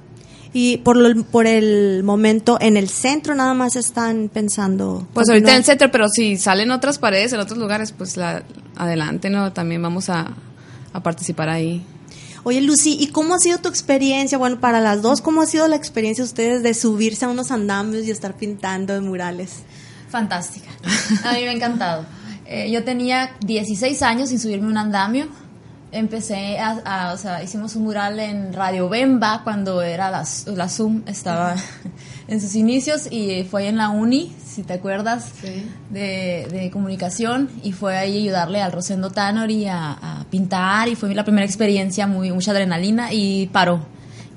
Y 0.52 0.80
por, 0.80 0.98
lo, 0.98 1.24
por 1.24 1.48
el 1.48 2.04
momento, 2.04 2.58
en 2.60 2.76
el 2.76 2.90
centro 2.90 3.36
nada 3.36 3.54
más 3.54 3.78
están 3.78 4.28
pensando. 4.28 5.08
Pues 5.14 5.30
ahorita 5.30 5.52
en 5.52 5.58
el 5.60 5.64
centro, 5.64 5.92
pero 5.92 6.10
si 6.10 6.36
salen 6.36 6.72
otras 6.72 7.00
paredes 7.00 7.32
en 7.32 7.40
otros 7.40 7.58
lugares, 7.58 7.94
pues 7.94 8.18
la, 8.18 8.44
adelante, 8.76 9.30
¿no? 9.30 9.54
También 9.54 9.82
vamos 9.82 10.10
a, 10.10 10.34
a 10.92 11.02
participar 11.02 11.48
ahí. 11.48 11.86
Oye, 12.44 12.62
Lucy, 12.62 12.98
¿y 13.00 13.08
cómo 13.08 13.36
ha 13.36 13.40
sido 13.40 13.60
tu 13.60 13.70
experiencia? 13.70 14.38
Bueno, 14.38 14.60
para 14.60 14.80
las 14.80 15.02
dos, 15.02 15.22
¿cómo 15.22 15.42
ha 15.42 15.46
sido 15.46 15.68
la 15.68 15.76
experiencia 15.76 16.24
de 16.24 16.28
ustedes 16.28 16.64
de 16.64 16.74
subirse 16.74 17.26
a 17.26 17.30
unos 17.30 17.52
andamios 17.52 18.06
y 18.06 18.12
estar 18.12 18.36
pintando 18.36 18.94
de 18.94 19.02
murales? 19.02 19.60
Fantástica. 20.10 20.70
A 21.24 21.34
mí 21.34 21.42
me 21.42 21.50
ha 21.50 21.54
encantado. 21.54 22.06
Eh, 22.46 22.72
yo 22.72 22.84
tenía 22.84 23.32
16 23.46 24.02
años 24.02 24.30
sin 24.30 24.40
subirme 24.40 24.68
un 24.68 24.78
andamio 24.78 25.28
empecé 25.92 26.58
a, 26.60 27.12
o 27.14 27.18
sea, 27.18 27.44
hicimos 27.44 27.76
un 27.76 27.84
mural 27.84 28.20
en 28.20 28.54
Radio 28.54 28.90
Bemba 28.90 29.42
cuando 29.44 29.82
era 29.82 30.10
la, 30.10 30.26
la 30.48 30.70
Zoom, 30.70 31.04
estaba 31.06 31.56
en 32.28 32.42
sus 32.42 32.56
inicios 32.56 33.08
y 33.12 33.44
fue 33.44 33.68
en 33.68 33.78
la 33.78 33.90
uni, 33.90 34.34
si 34.46 34.64
te 34.64 34.74
acuerdas, 34.74 35.32
de, 35.90 36.48
de, 36.50 36.70
comunicación 36.72 37.50
y 37.64 37.74
fue 37.74 37.98
ahí 37.98 38.24
ayudarle 38.24 38.62
al 38.62 38.72
Rosendo 38.72 39.10
Tanori 39.10 39.68
a, 39.68 39.92
a, 39.92 40.26
pintar 40.30 40.88
y 40.88 40.96
fue 40.96 41.14
la 41.14 41.24
primera 41.24 41.46
experiencia, 41.46 42.08
muy 42.08 42.32
mucha 42.32 42.52
adrenalina 42.52 43.12
y 43.12 43.48
paró. 43.48 43.86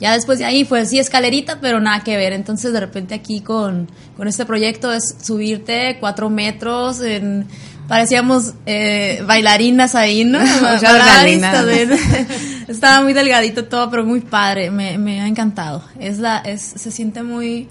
Ya 0.00 0.12
después 0.12 0.40
de 0.40 0.44
ahí 0.44 0.64
fue 0.64 0.84
sí 0.86 0.98
escalerita, 0.98 1.60
pero 1.60 1.80
nada 1.80 2.02
que 2.02 2.16
ver. 2.16 2.32
Entonces 2.32 2.72
de 2.72 2.80
repente 2.80 3.14
aquí 3.14 3.40
con, 3.40 3.88
con 4.16 4.26
este 4.26 4.44
proyecto 4.44 4.92
es 4.92 5.16
subirte 5.22 5.98
cuatro 6.00 6.30
metros 6.30 7.00
en 7.00 7.46
parecíamos 7.88 8.54
eh, 8.66 9.22
bailarinas 9.26 9.94
ahí, 9.94 10.24
¿no? 10.24 10.38
Estaba 12.68 13.02
muy 13.02 13.12
delgadito 13.12 13.66
todo, 13.66 13.90
pero 13.90 14.04
muy 14.04 14.20
padre, 14.20 14.70
me, 14.70 14.98
me, 14.98 15.20
ha 15.20 15.26
encantado. 15.26 15.82
Es 15.98 16.18
la, 16.18 16.38
es, 16.38 16.62
se 16.62 16.90
siente 16.90 17.22
muy, 17.22 17.68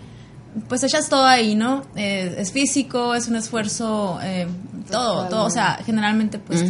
pues 0.68 0.84
echas 0.84 1.10
todo 1.10 1.26
ahí, 1.26 1.56
¿no? 1.56 1.84
Eh, 1.96 2.36
es 2.38 2.52
físico, 2.52 3.16
es 3.16 3.28
un 3.28 3.36
esfuerzo, 3.36 4.20
eh, 4.22 4.48
todo, 4.90 5.28
todo, 5.28 5.46
o 5.46 5.50
sea, 5.50 5.80
generalmente 5.86 6.38
pues 6.38 6.64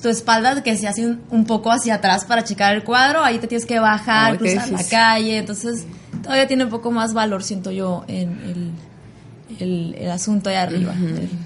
tu, 0.00 0.08
espalda 0.08 0.62
que 0.62 0.76
se 0.76 0.88
hace 0.88 1.16
un, 1.28 1.44
poco 1.44 1.70
hacia 1.70 1.96
atrás 1.96 2.24
para 2.24 2.42
checar 2.42 2.74
el 2.74 2.84
cuadro, 2.84 3.22
ahí 3.22 3.38
te 3.38 3.46
tienes 3.46 3.66
que 3.66 3.78
bajar, 3.78 4.38
cruzar 4.38 4.70
la 4.70 4.84
calle, 4.84 5.38
entonces 5.38 5.84
todavía 6.22 6.46
tiene 6.46 6.64
un 6.64 6.70
poco 6.70 6.90
más 6.90 7.12
valor, 7.12 7.42
siento 7.42 7.70
yo, 7.70 8.04
en 8.08 8.30
el 8.30 8.70
el, 9.60 10.10
asunto 10.10 10.50
de 10.50 10.56
arriba. 10.56 10.94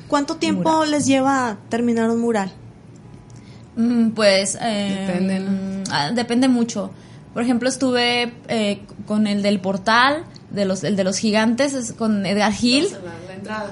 ¿Cuánto 0.09 0.37
tiempo 0.37 0.85
les 0.85 1.07
lleva 1.07 1.59
terminar 1.69 2.11
un 2.11 2.21
mural? 2.21 2.53
Mm, 3.77 4.11
pues 4.11 4.59
eh, 4.61 5.07
depende, 5.07 5.85
ah, 5.91 6.11
depende 6.13 6.49
mucho. 6.49 6.91
Por 7.33 7.43
ejemplo, 7.43 7.69
estuve 7.69 8.33
eh, 8.49 8.83
con 9.07 9.27
el 9.27 9.43
del 9.43 9.61
portal, 9.61 10.25
de 10.51 10.65
los, 10.65 10.83
el 10.83 10.97
de 10.97 11.05
los 11.05 11.19
gigantes, 11.19 11.93
con 11.93 12.27
Edgar 12.27 12.53
Gil. 12.53 12.89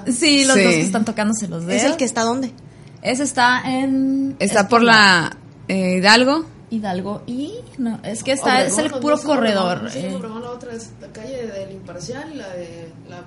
Sí, 0.07 0.45
los 0.45 0.55
dos 0.55 0.57
que 0.57 0.81
están 0.81 1.03
tocándose 1.03 1.47
los 1.47 1.65
dedos. 1.65 1.83
¿Es 1.83 1.89
el 1.89 1.97
que 1.97 2.05
está 2.05 2.21
dónde? 2.21 2.53
Ese 3.01 3.23
está 3.23 3.61
en... 3.65 4.35
Está 4.39 4.67
por 4.69 4.81
la 4.81 5.35
eh, 5.67 5.97
Hidalgo. 5.97 6.45
Hidalgo 6.69 7.23
y 7.25 7.53
no 7.77 7.99
es 8.03 8.23
que 8.23 8.33
está 8.33 8.65
es 8.65 8.77
el 8.77 8.91
puro 8.91 9.17
corredor 9.21 9.83
la 9.83 10.51
otra 10.51 10.73
es 10.73 10.91
la 10.99 11.07
calle 11.13 11.47
del 11.47 11.71
imparcial 11.71 12.29
y 12.33 12.35
la 12.35 12.49
de 12.49 12.91
la 13.09 13.23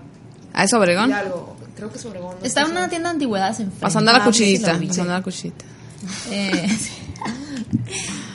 ¿Ah, 0.52 0.64
es 0.64 0.72
Obregón? 0.74 1.12
Creo 1.76 1.90
que 1.90 1.98
es 1.98 2.04
Obregón. 2.04 2.36
Está 2.42 2.62
en 2.62 2.72
una 2.72 2.88
tienda 2.88 3.08
de 3.08 3.14
antigüedades 3.14 3.60
en 3.60 3.70
Pasando 3.70 4.10
a 4.10 4.14
la 4.14 4.20
ah, 4.22 4.26
cuchillita. 4.26 4.78
pasando 4.78 5.12
a 5.12 5.18
la 5.18 5.22
cuchillita. 5.22 5.64
Eh, 6.30 6.68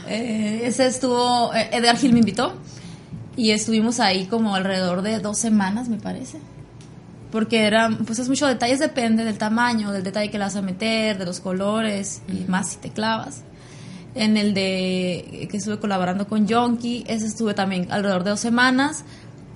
eh, 0.07 0.61
ese 0.65 0.85
estuvo. 0.85 1.51
Eh, 1.53 1.69
Edgar 1.71 1.97
Gil 1.97 2.13
me 2.13 2.19
invitó. 2.19 2.53
Y 3.35 3.51
estuvimos 3.51 3.99
ahí 3.99 4.27
como 4.27 4.55
alrededor 4.55 5.01
de 5.01 5.19
dos 5.19 5.39
semanas, 5.39 5.89
me 5.89 5.97
parece. 5.97 6.37
Porque 7.31 7.65
era, 7.65 7.89
pues 8.05 8.19
es 8.19 8.29
mucho 8.29 8.45
detalles, 8.45 8.79
depende 8.79 9.25
del 9.25 9.37
tamaño, 9.37 9.91
del 9.91 10.03
detalle 10.03 10.29
que 10.29 10.37
le 10.37 10.45
vas 10.45 10.55
a 10.55 10.61
meter, 10.61 11.17
de 11.17 11.25
los 11.25 11.39
colores 11.39 12.21
y 12.27 12.49
más 12.49 12.69
si 12.69 12.77
te 12.77 12.91
clavas. 12.91 13.41
En 14.13 14.37
el 14.37 14.53
de 14.53 15.47
que 15.51 15.57
estuve 15.57 15.79
colaborando 15.79 16.27
con 16.27 16.47
Jonky, 16.47 17.03
ese 17.07 17.25
estuve 17.25 17.53
también 17.53 17.91
alrededor 17.91 18.23
de 18.23 18.29
dos 18.29 18.39
semanas 18.39 19.03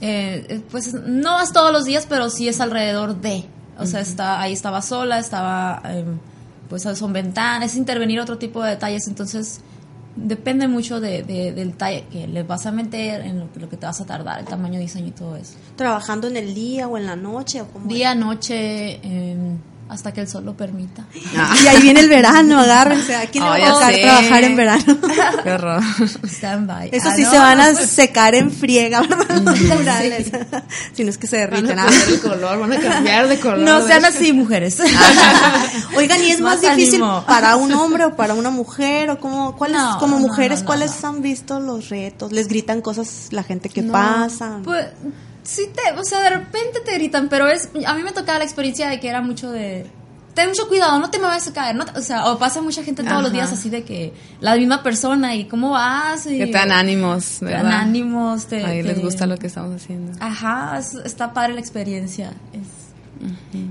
eh, 0.02 0.46
eh, 0.50 0.62
pues 0.72 0.94
no 0.94 1.32
vas 1.32 1.52
todos 1.52 1.72
los 1.72 1.86
días, 1.86 2.06
pero 2.08 2.30
sí 2.30 2.48
es 2.48 2.60
alrededor 2.62 3.20
de. 3.20 3.46
O 3.78 3.86
sea, 3.86 4.02
está, 4.02 4.42
ahí 4.42 4.54
estaba 4.54 4.82
sola, 4.82 5.20
estaba, 5.20 5.82
eh, 5.86 6.06
pues 6.68 6.84
son 6.84 7.14
ventanas, 7.14 7.72
es 7.72 7.78
intervenir 7.78 8.20
otro 8.20 8.38
tipo 8.38 8.62
de 8.62 8.72
detalles, 8.72 9.08
entonces 9.08 9.62
depende 10.16 10.68
mucho 10.68 11.00
de, 11.00 11.24
del 11.24 11.72
detalle 11.72 12.06
que 12.12 12.28
le 12.28 12.44
vas 12.44 12.66
a 12.66 12.72
meter, 12.72 13.22
en 13.22 13.40
lo, 13.40 13.50
lo, 13.56 13.70
que 13.70 13.78
te 13.78 13.86
vas 13.86 14.02
a 14.02 14.06
tardar, 14.06 14.40
el 14.40 14.46
tamaño, 14.46 14.80
diseño 14.80 15.08
y 15.08 15.12
todo 15.12 15.36
eso. 15.38 15.54
¿Trabajando 15.76 16.28
en 16.28 16.38
el 16.38 16.54
día 16.54 16.88
o 16.88 16.98
en 16.98 17.06
la 17.06 17.16
noche? 17.16 17.62
O 17.62 17.68
día, 17.88 18.16
noche, 18.16 19.00
eh, 19.02 19.38
hasta 19.89 20.13
que 20.13 20.21
el 20.21 20.28
sol 20.28 20.45
lo 20.45 20.56
permita. 20.56 21.04
Y 21.13 21.67
ahí 21.67 21.82
viene 21.82 21.99
el 21.99 22.10
verano, 22.10 22.60
agárrense. 22.60 23.15
Aquí 23.15 23.39
le 23.39 23.45
va 23.45 23.56
a 23.56 23.73
tocar 23.73 23.95
trabajar 23.95 24.43
en 24.43 24.56
verano. 24.56 24.97
Qué 25.43 25.52
horror. 25.52 25.82
Stand 26.25 26.67
by. 26.67 26.89
Eso 26.91 27.10
ah, 27.10 27.15
sí 27.15 27.25
se 27.25 27.39
van 27.39 27.60
a 27.60 27.73
secar 27.73 28.36
en 28.36 28.52
friega, 28.52 29.02
¿verdad? 29.02 29.54
si 30.93 31.04
no 31.04 31.10
es 31.10 31.17
que 31.17 31.25
se 31.25 31.38
derriten. 31.38 31.75
Van 31.75 31.80
a 31.80 31.86
cambiar 31.86 32.10
el 32.10 32.19
color, 32.21 32.60
van 32.60 32.73
a 32.73 32.80
cambiar 32.80 33.28
de 33.28 33.39
color. 33.39 33.60
No 33.60 33.86
sean 33.86 34.06
así, 34.06 34.32
mujeres. 34.32 34.80
Oigan, 35.97 36.23
¿y 36.23 36.32
es 36.32 36.39
más, 36.39 36.62
difícil 36.62 37.02
para 37.25 37.56
un 37.56 37.73
hombre 37.73 38.06
o 38.06 38.15
para 38.15 38.36
una 38.36 38.52
mujer? 38.52 39.10
o 39.10 39.19
como, 39.19 39.56
¿cuáles, 39.56 39.82
Como 39.99 40.19
mujeres, 40.19 40.62
¿cuáles 40.62 41.04
han 41.04 41.23
visto 41.23 41.60
los 41.60 41.89
retos? 41.89 42.32
¿Les 42.32 42.47
gritan 42.47 42.82
cosas 42.82 43.30
la 43.32 43.41
gente 43.41 43.69
que 43.69 43.82
pasa? 43.82 44.60
Pues 44.63 44.86
sí 45.43 45.69
te, 45.73 45.97
o 45.99 46.04
sea, 46.04 46.21
de 46.21 46.30
repente 46.30 46.80
te 46.82 46.93
gritan, 46.93 47.30
pero 47.30 47.47
es, 47.47 47.69
a 47.86 47.93
mí 47.93 48.04
me 48.04 48.12
tocaba 48.12 48.39
la 48.39 48.45
experiencia 48.45 48.89
de 48.89 48.99
que 48.99 49.08
era 49.08 49.21
mucho 49.21 49.52
de, 49.52 49.86
ten 50.34 50.49
mucho 50.49 50.67
cuidado, 50.67 50.99
no 50.99 51.10
te 51.10 51.17
me 51.17 51.25
vayas 51.25 51.47
a 51.47 51.54
caer, 51.54 51.75
no 51.75 51.86
o 51.95 52.02
sea, 52.02 52.32
o 52.32 52.39
pasa 52.39 52.62
mucha 52.62 52.84
gente 52.84 53.04
todos 53.04 53.21
los 53.21 53.32
días 53.32 53.52
así 53.52 53.69
de 53.69 53.84
que 53.84 54.13
la 54.39 54.56
misma 54.56 54.84
persona 54.84 55.36
y 55.36 55.45
cómo 55.45 55.71
vas 55.71 56.25
y 56.25 56.38
que 56.38 56.47
te 56.47 56.54
dan 56.54 56.71
ánimos, 56.71 57.39
¿verdad? 57.41 57.58
Te 57.58 57.63
dan 57.63 57.73
ánimos, 57.73 58.45
te, 58.47 58.63
Ahí 58.63 58.84
les 58.84 59.02
gusta 59.02 59.25
lo 59.25 59.38
que 59.38 59.47
estamos 59.47 59.75
haciendo. 59.75 60.17
Ajá, 60.19 60.80
está 61.04 61.34
padre 61.34 61.54
la 61.54 61.60
experiencia. 61.60 62.34
Es, 62.54 62.80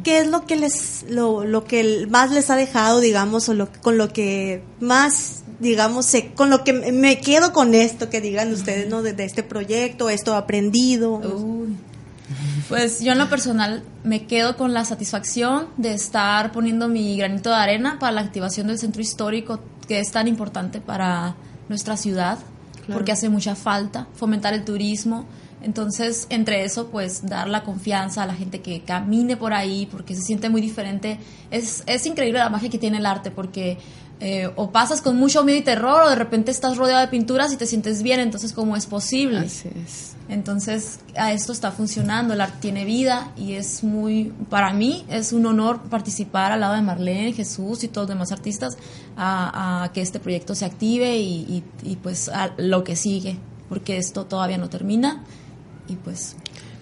¿Qué 0.04 0.18
es 0.18 0.26
lo 0.26 0.44
que 0.44 0.56
les 0.56 1.06
lo, 1.08 1.44
lo 1.44 1.64
que 1.64 2.06
más 2.10 2.30
les 2.32 2.50
ha 2.50 2.56
dejado, 2.56 3.00
digamos, 3.00 3.48
o 3.48 3.54
lo, 3.54 3.70
con 3.80 3.96
lo 3.96 4.12
que 4.12 4.62
más 4.80 5.44
digamos, 5.58 6.12
con 6.34 6.50
lo 6.50 6.64
que 6.64 6.72
me 6.72 7.20
quedo 7.20 7.52
con 7.52 7.74
esto 7.74 8.10
que 8.10 8.20
digan 8.20 8.52
ustedes, 8.52 8.88
¿no? 8.88 9.02
De, 9.02 9.14
este 9.24 9.42
proyecto, 9.42 10.08
esto 10.10 10.36
aprendido. 10.36 11.20
Pues 12.68 13.00
yo 13.00 13.12
en 13.12 13.18
lo 13.18 13.30
personal 13.30 13.82
me 14.04 14.26
quedo 14.26 14.56
con 14.56 14.74
la 14.74 14.84
satisfacción 14.84 15.68
de 15.78 15.94
estar 15.94 16.52
poniendo 16.52 16.88
mi 16.88 17.16
granito 17.16 17.50
de 17.50 17.56
arena 17.56 17.98
para 17.98 18.12
la 18.12 18.20
activación 18.20 18.66
del 18.66 18.78
centro 18.78 19.00
histórico 19.00 19.60
que 19.88 20.00
es 20.00 20.12
tan 20.12 20.28
importante 20.28 20.80
para 20.80 21.34
nuestra 21.70 21.96
ciudad, 21.96 22.38
porque 22.92 23.12
hace 23.12 23.28
mucha 23.30 23.54
falta, 23.54 24.06
fomentar 24.14 24.52
el 24.52 24.64
turismo. 24.64 25.24
Entonces, 25.62 26.26
entre 26.30 26.64
eso, 26.64 26.88
pues 26.88 27.26
dar 27.26 27.48
la 27.48 27.64
confianza 27.64 28.22
a 28.22 28.26
la 28.26 28.34
gente 28.34 28.60
que 28.60 28.82
camine 28.82 29.36
por 29.36 29.54
ahí, 29.54 29.88
porque 29.90 30.14
se 30.14 30.22
siente 30.22 30.50
muy 30.50 30.60
diferente. 30.60 31.18
Es, 31.50 31.82
es 31.86 32.06
increíble 32.06 32.38
la 32.38 32.50
magia 32.50 32.68
que 32.68 32.78
tiene 32.78 32.98
el 32.98 33.06
arte, 33.06 33.30
porque 33.30 33.78
eh, 34.20 34.50
o 34.56 34.72
pasas 34.72 35.00
con 35.00 35.16
mucho 35.16 35.44
miedo 35.44 35.58
y 35.58 35.62
terror, 35.62 36.02
o 36.04 36.08
de 36.10 36.16
repente 36.16 36.50
estás 36.50 36.76
rodeado 36.76 37.00
de 37.00 37.08
pinturas 37.08 37.52
y 37.52 37.56
te 37.56 37.66
sientes 37.66 38.02
bien, 38.02 38.18
entonces, 38.18 38.52
¿cómo 38.52 38.76
es 38.76 38.86
posible? 38.86 39.38
Así 39.38 39.68
es. 39.68 40.16
Entonces, 40.28 40.98
a 41.16 41.32
esto 41.32 41.52
está 41.52 41.70
funcionando, 41.70 42.34
el 42.34 42.40
arte 42.40 42.56
tiene 42.60 42.84
vida 42.84 43.32
y 43.36 43.54
es 43.54 43.84
muy, 43.84 44.32
para 44.50 44.72
mí, 44.72 45.06
es 45.08 45.32
un 45.32 45.46
honor 45.46 45.82
participar 45.82 46.50
al 46.50 46.60
lado 46.60 46.74
de 46.74 46.82
Marlene, 46.82 47.32
Jesús 47.32 47.84
y 47.84 47.88
todos 47.88 48.08
los 48.08 48.16
demás 48.16 48.32
artistas 48.32 48.76
a, 49.16 49.84
a 49.84 49.92
que 49.92 50.00
este 50.00 50.18
proyecto 50.18 50.56
se 50.56 50.64
active 50.64 51.16
y, 51.16 51.62
y, 51.82 51.90
y, 51.90 51.96
pues 51.96 52.28
a 52.28 52.52
lo 52.58 52.82
que 52.82 52.96
sigue, 52.96 53.36
porque 53.68 53.98
esto 53.98 54.26
todavía 54.26 54.58
no 54.58 54.68
termina 54.68 55.22
y 55.86 55.94
pues... 55.94 56.34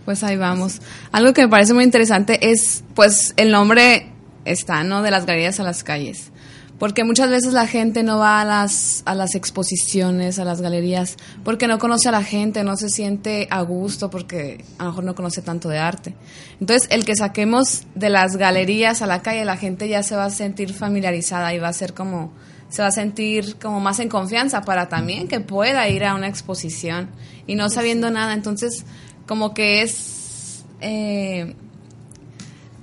Pues 0.06 0.22
ahí 0.22 0.36
vamos. 0.36 0.80
Algo 1.12 1.32
que 1.34 1.42
me 1.42 1.48
parece 1.48 1.74
muy 1.74 1.84
interesante 1.84 2.50
es, 2.50 2.82
pues, 2.94 3.34
el 3.36 3.50
nombre 3.50 4.12
está, 4.44 4.84
¿no? 4.84 5.02
De 5.02 5.10
las 5.10 5.26
galerías 5.26 5.58
a 5.58 5.64
las 5.64 5.82
calles 5.82 6.30
porque 6.78 7.04
muchas 7.04 7.30
veces 7.30 7.52
la 7.54 7.66
gente 7.66 8.02
no 8.02 8.18
va 8.18 8.40
a 8.40 8.44
las, 8.44 9.02
a 9.06 9.14
las 9.14 9.34
exposiciones, 9.34 10.38
a 10.38 10.44
las 10.44 10.60
galerías, 10.60 11.16
porque 11.42 11.68
no 11.68 11.78
conoce 11.78 12.08
a 12.08 12.12
la 12.12 12.22
gente, 12.22 12.64
no 12.64 12.76
se 12.76 12.90
siente 12.90 13.48
a 13.50 13.62
gusto, 13.62 14.10
porque 14.10 14.64
a 14.78 14.84
lo 14.84 14.90
mejor 14.90 15.04
no 15.04 15.14
conoce 15.14 15.40
tanto 15.40 15.68
de 15.68 15.78
arte. 15.78 16.14
Entonces, 16.60 16.88
el 16.90 17.04
que 17.04 17.16
saquemos 17.16 17.84
de 17.94 18.10
las 18.10 18.36
galerías 18.36 19.00
a 19.00 19.06
la 19.06 19.22
calle, 19.22 19.44
la 19.44 19.56
gente 19.56 19.88
ya 19.88 20.02
se 20.02 20.16
va 20.16 20.26
a 20.26 20.30
sentir 20.30 20.74
familiarizada 20.74 21.54
y 21.54 21.58
va 21.58 21.68
a 21.68 21.72
ser 21.72 21.94
como, 21.94 22.32
se 22.68 22.82
va 22.82 22.88
a 22.88 22.92
sentir 22.92 23.56
como 23.56 23.80
más 23.80 23.98
en 24.00 24.10
confianza 24.10 24.62
para 24.62 24.88
también 24.88 25.28
que 25.28 25.40
pueda 25.40 25.88
ir 25.88 26.04
a 26.04 26.14
una 26.14 26.28
exposición 26.28 27.08
y 27.46 27.54
no 27.54 27.70
sabiendo 27.70 28.10
nada. 28.10 28.34
Entonces, 28.34 28.84
como 29.26 29.54
que 29.54 29.80
es, 29.80 30.64
eh, 30.82 31.54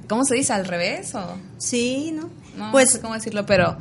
¿cómo 0.10 0.25
se 0.25 0.34
dice? 0.34 0.53
¿Al 0.53 0.65
revés? 0.65 1.13
O? 1.13 1.38
Sí, 1.60 2.12
¿no? 2.12 2.42
No, 2.57 2.71
pues, 2.71 2.87
no 2.87 2.91
sé 2.93 3.01
cómo 3.01 3.13
decirlo, 3.13 3.45
pero 3.45 3.77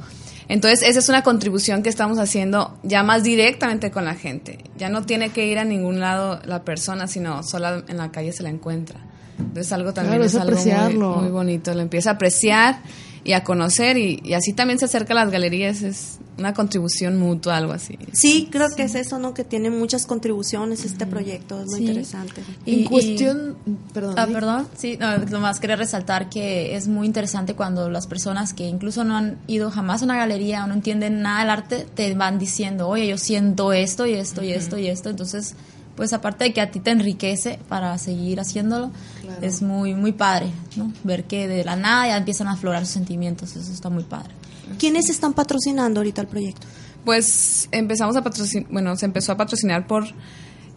entonces 0.48 0.82
esa 0.82 0.98
es 0.98 1.08
una 1.08 1.22
contribución 1.22 1.82
que 1.82 1.88
estamos 1.88 2.18
haciendo 2.18 2.76
ya 2.82 3.02
más 3.02 3.22
directamente 3.22 3.90
con 3.90 4.04
la 4.04 4.14
gente. 4.14 4.58
Ya 4.76 4.88
no 4.88 5.02
tiene 5.04 5.30
que 5.30 5.46
ir 5.46 5.58
a 5.58 5.64
ningún 5.64 6.00
lado 6.00 6.40
la 6.44 6.62
persona, 6.62 7.06
sino 7.06 7.42
sola 7.42 7.84
en 7.88 7.96
la 7.96 8.10
calle 8.10 8.32
se 8.32 8.42
la 8.42 8.50
encuentra. 8.50 9.00
Entonces 9.38 9.72
algo 9.72 9.92
también 9.92 10.20
Claro, 10.22 10.26
es 10.26 10.66
es 10.66 10.74
algo 10.74 11.16
muy 11.16 11.30
bonito. 11.30 11.74
Lo 11.74 11.80
empieza 11.80 12.10
a 12.10 12.12
apreciar 12.14 12.82
y 13.24 13.32
a 13.32 13.44
conocer 13.44 13.96
y, 13.96 14.20
y 14.24 14.34
así 14.34 14.52
también 14.52 14.78
se 14.78 14.84
acerca 14.84 15.14
a 15.14 15.16
las 15.16 15.30
galerías. 15.30 15.82
Es 15.82 16.18
una 16.38 16.54
contribución 16.54 17.18
mutua, 17.18 17.56
algo 17.58 17.72
así. 17.72 17.98
Sí, 18.12 18.48
creo 18.50 18.68
que 18.74 18.84
es 18.84 18.94
eso, 18.94 19.18
¿no? 19.18 19.34
Que 19.34 19.44
tiene 19.44 19.70
muchas 19.70 20.06
contribuciones 20.06 20.84
este 20.84 21.06
proyecto, 21.06 21.60
es 21.60 21.66
muy 21.68 21.78
Sí. 21.80 21.86
interesante. 21.88 22.42
En 22.66 22.84
cuestión, 22.84 23.56
perdón. 23.92 24.14
Ah, 24.18 24.26
¿sí? 24.26 24.32
perdón, 24.32 24.68
sí, 24.76 24.96
no, 24.98 25.18
nomás 25.18 25.60
quería 25.60 25.76
resaltar 25.76 26.28
que 26.30 26.74
es 26.76 26.88
muy 26.88 27.06
interesante 27.06 27.54
cuando 27.54 27.90
las 27.90 28.06
personas 28.06 28.54
que 28.54 28.66
incluso 28.68 29.04
no 29.04 29.16
han 29.16 29.38
ido 29.46 29.70
jamás 29.70 30.02
a 30.02 30.04
una 30.06 30.16
galería 30.16 30.64
o 30.64 30.66
no 30.66 30.74
entienden 30.74 31.20
nada 31.22 31.40
del 31.40 31.50
arte, 31.50 31.86
te 31.94 32.14
van 32.14 32.38
diciendo, 32.38 32.88
oye, 32.88 33.06
yo 33.08 33.18
siento 33.18 33.72
esto 33.72 34.06
y 34.06 34.14
esto 34.14 34.42
y 34.42 34.52
esto 34.52 34.78
y 34.78 34.86
esto. 34.88 35.10
Entonces, 35.10 35.54
pues 35.96 36.14
aparte 36.14 36.44
de 36.44 36.52
que 36.54 36.62
a 36.62 36.70
ti 36.70 36.80
te 36.80 36.90
enriquece 36.90 37.58
para 37.68 37.96
seguir 37.98 38.40
haciéndolo, 38.40 38.90
Claro. 39.20 39.38
es 39.42 39.60
muy, 39.60 39.94
muy 39.94 40.12
padre, 40.12 40.46
¿no? 40.76 40.90
Ver 41.04 41.24
que 41.24 41.46
de 41.46 41.62
la 41.64 41.76
nada 41.76 42.08
ya 42.08 42.16
empiezan 42.16 42.48
a 42.48 42.52
aflorar 42.52 42.86
sus 42.86 42.94
sentimientos, 42.94 43.54
eso 43.54 43.70
está 43.70 43.90
muy 43.90 44.04
padre. 44.04 44.30
¿Quiénes 44.78 45.10
están 45.10 45.32
patrocinando 45.32 46.00
ahorita 46.00 46.22
el 46.22 46.28
proyecto? 46.28 46.66
Pues 47.04 47.68
empezamos 47.72 48.16
a 48.16 48.22
patrocinar, 48.22 48.70
bueno, 48.70 48.96
se 48.96 49.06
empezó 49.06 49.32
a 49.32 49.36
patrocinar 49.36 49.86
por 49.86 50.04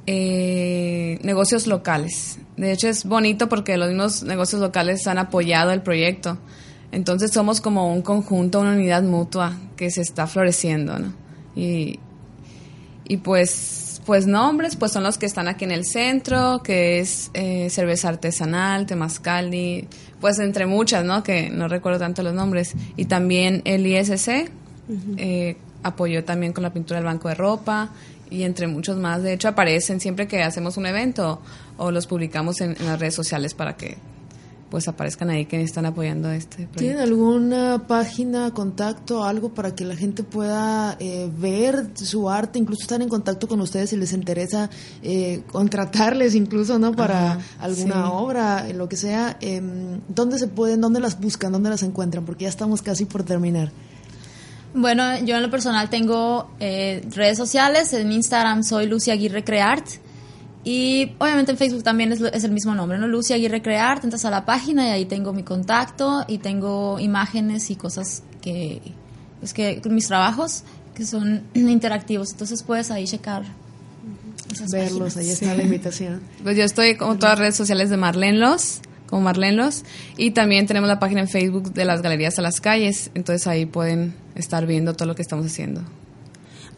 eh, 0.07 1.19
negocios 1.23 1.67
locales. 1.67 2.39
De 2.57 2.71
hecho 2.71 2.87
es 2.87 3.05
bonito 3.05 3.49
porque 3.49 3.77
los 3.77 3.89
mismos 3.89 4.23
negocios 4.23 4.61
locales 4.61 5.05
han 5.07 5.17
apoyado 5.17 5.71
el 5.71 5.81
proyecto. 5.81 6.37
Entonces 6.91 7.31
somos 7.31 7.61
como 7.61 7.91
un 7.91 8.01
conjunto, 8.01 8.61
una 8.61 8.71
unidad 8.71 9.03
mutua 9.03 9.57
que 9.75 9.91
se 9.91 10.01
está 10.01 10.27
floreciendo, 10.27 10.97
¿no? 10.97 11.13
Y, 11.55 11.99
y 13.03 13.17
pues, 13.17 13.84
pues 14.05 14.27
nombres, 14.27 14.75
pues 14.75 14.91
son 14.91 15.03
los 15.03 15.17
que 15.17 15.25
están 15.25 15.47
aquí 15.47 15.65
en 15.65 15.71
el 15.71 15.85
centro, 15.85 16.61
que 16.63 16.99
es 16.99 17.31
eh, 17.33 17.69
cerveza 17.69 18.09
artesanal, 18.09 18.85
temazcali, 18.85 19.87
pues 20.21 20.37
entre 20.39 20.67
muchas, 20.67 21.03
¿no? 21.03 21.23
Que 21.23 21.49
no 21.49 21.67
recuerdo 21.67 21.99
tanto 21.99 22.21
los 22.21 22.33
nombres. 22.33 22.73
Y 22.95 23.05
también 23.05 23.61
el 23.65 23.85
ISC 23.85 24.49
eh, 25.17 25.57
apoyó 25.81 26.23
también 26.23 26.53
con 26.53 26.63
la 26.63 26.71
pintura 26.71 26.99
del 26.99 27.05
banco 27.05 27.29
de 27.29 27.35
ropa 27.35 27.89
y 28.29 28.43
entre 28.43 28.67
muchos 28.67 28.97
más. 28.97 29.23
De 29.23 29.33
hecho, 29.33 29.47
aparecen 29.47 29.99
siempre 29.99 30.27
que 30.27 30.43
hacemos 30.43 30.77
un 30.77 30.85
evento 30.85 31.41
o 31.77 31.89
los 31.89 32.05
publicamos 32.05 32.61
en, 32.61 32.75
en 32.79 32.85
las 32.85 32.99
redes 32.99 33.15
sociales 33.15 33.55
para 33.55 33.75
que 33.75 33.97
pues 34.75 34.89
aparezcan 34.89 35.29
ahí 35.29 35.45
que 35.45 35.61
están 35.61 35.85
apoyando 35.85 36.29
este 36.29 36.67
proyecto. 36.67 36.79
¿Tienen 36.79 36.99
alguna 36.99 37.87
página, 37.87 38.51
contacto, 38.51 39.23
algo 39.23 39.53
para 39.53 39.73
que 39.73 39.85
la 39.85 39.95
gente 39.95 40.21
pueda 40.23 40.97
eh, 40.99 41.31
ver 41.37 41.91
su 41.93 42.29
arte, 42.29 42.59
incluso 42.59 42.81
estar 42.81 43.01
en 43.01 43.07
contacto 43.07 43.47
con 43.47 43.61
ustedes 43.61 43.91
si 43.91 43.95
les 43.95 44.11
interesa 44.11 44.69
eh, 45.01 45.43
contratarles 45.49 46.35
incluso, 46.35 46.77
¿no? 46.77 46.91
Para 46.91 47.35
Ajá, 47.35 47.41
alguna 47.61 47.93
sí. 47.93 48.09
obra, 48.11 48.67
lo 48.73 48.89
que 48.89 48.97
sea. 48.97 49.37
Eh, 49.39 49.61
¿Dónde 50.09 50.37
se 50.39 50.49
pueden, 50.49 50.81
dónde 50.81 50.99
las 50.99 51.21
buscan, 51.21 51.53
dónde 51.53 51.69
las 51.69 51.81
encuentran? 51.81 52.25
Porque 52.25 52.43
ya 52.43 52.49
estamos 52.49 52.81
casi 52.81 53.05
por 53.05 53.23
terminar. 53.23 53.71
Bueno, 54.73 55.19
yo 55.19 55.37
en 55.37 55.41
lo 55.41 55.49
personal 55.49 55.89
tengo 55.89 56.49
eh, 56.59 57.01
redes 57.15 57.37
sociales, 57.37 57.93
en 57.93 58.11
Instagram 58.11 58.61
soy 58.61 58.87
Lucy 58.87 59.11
Aguirre 59.11 59.45
Creart 59.45 59.87
y 60.65 61.13
obviamente 61.19 61.51
en 61.51 61.57
Facebook 61.57 61.83
también 61.83 62.11
es, 62.11 62.19
lo- 62.19 62.27
es 62.33 62.43
el 62.43 62.51
mismo 62.51 62.75
nombre, 62.75 62.97
¿no? 62.97 63.07
Lucy 63.07 63.31
Aguirre 63.33 63.61
Creart, 63.61 64.03
entras 64.03 64.25
a 64.25 64.29
la 64.31 64.43
página 64.45 64.87
y 64.89 64.91
ahí 64.91 65.05
tengo 65.05 65.31
mi 65.31 65.43
contacto 65.43 66.25
y 66.27 66.39
tengo 66.39 66.99
imágenes 66.99 67.69
y 67.71 67.75
cosas 67.77 68.23
que, 68.41 68.81
pues 69.39 69.53
que 69.53 69.79
mis 69.89 70.07
trabajos 70.07 70.63
que 70.95 71.05
son 71.05 71.43
interactivos, 71.53 72.31
entonces 72.31 72.63
puedes 72.63 72.91
ahí 72.91 73.05
checar 73.05 73.43
esas 74.51 74.71
Verlos, 74.71 75.13
páginas. 75.13 75.17
ahí 75.17 75.29
está 75.31 75.53
la 75.55 75.63
invitación. 75.63 76.21
Pues 76.43 76.57
yo 76.57 76.63
estoy 76.63 76.95
como 76.95 77.15
todas 77.17 77.31
las 77.33 77.39
redes 77.39 77.55
sociales 77.55 77.89
de 77.89 77.97
Marlene 77.97 78.37
Los, 78.37 78.79
como 79.07 79.21
Marlene 79.23 79.53
Los, 79.57 79.83
y 80.17 80.31
también 80.31 80.65
tenemos 80.67 80.87
la 80.87 80.99
página 80.99 81.21
en 81.21 81.27
Facebook 81.27 81.73
de 81.73 81.85
las 81.85 82.01
Galerías 82.01 82.39
a 82.39 82.41
las 82.41 82.59
Calles, 82.59 83.11
entonces 83.13 83.45
ahí 83.47 83.65
pueden 83.65 84.15
estar 84.35 84.65
viendo 84.65 84.93
todo 84.95 85.07
lo 85.07 85.15
que 85.15 85.21
estamos 85.21 85.45
haciendo. 85.45 85.81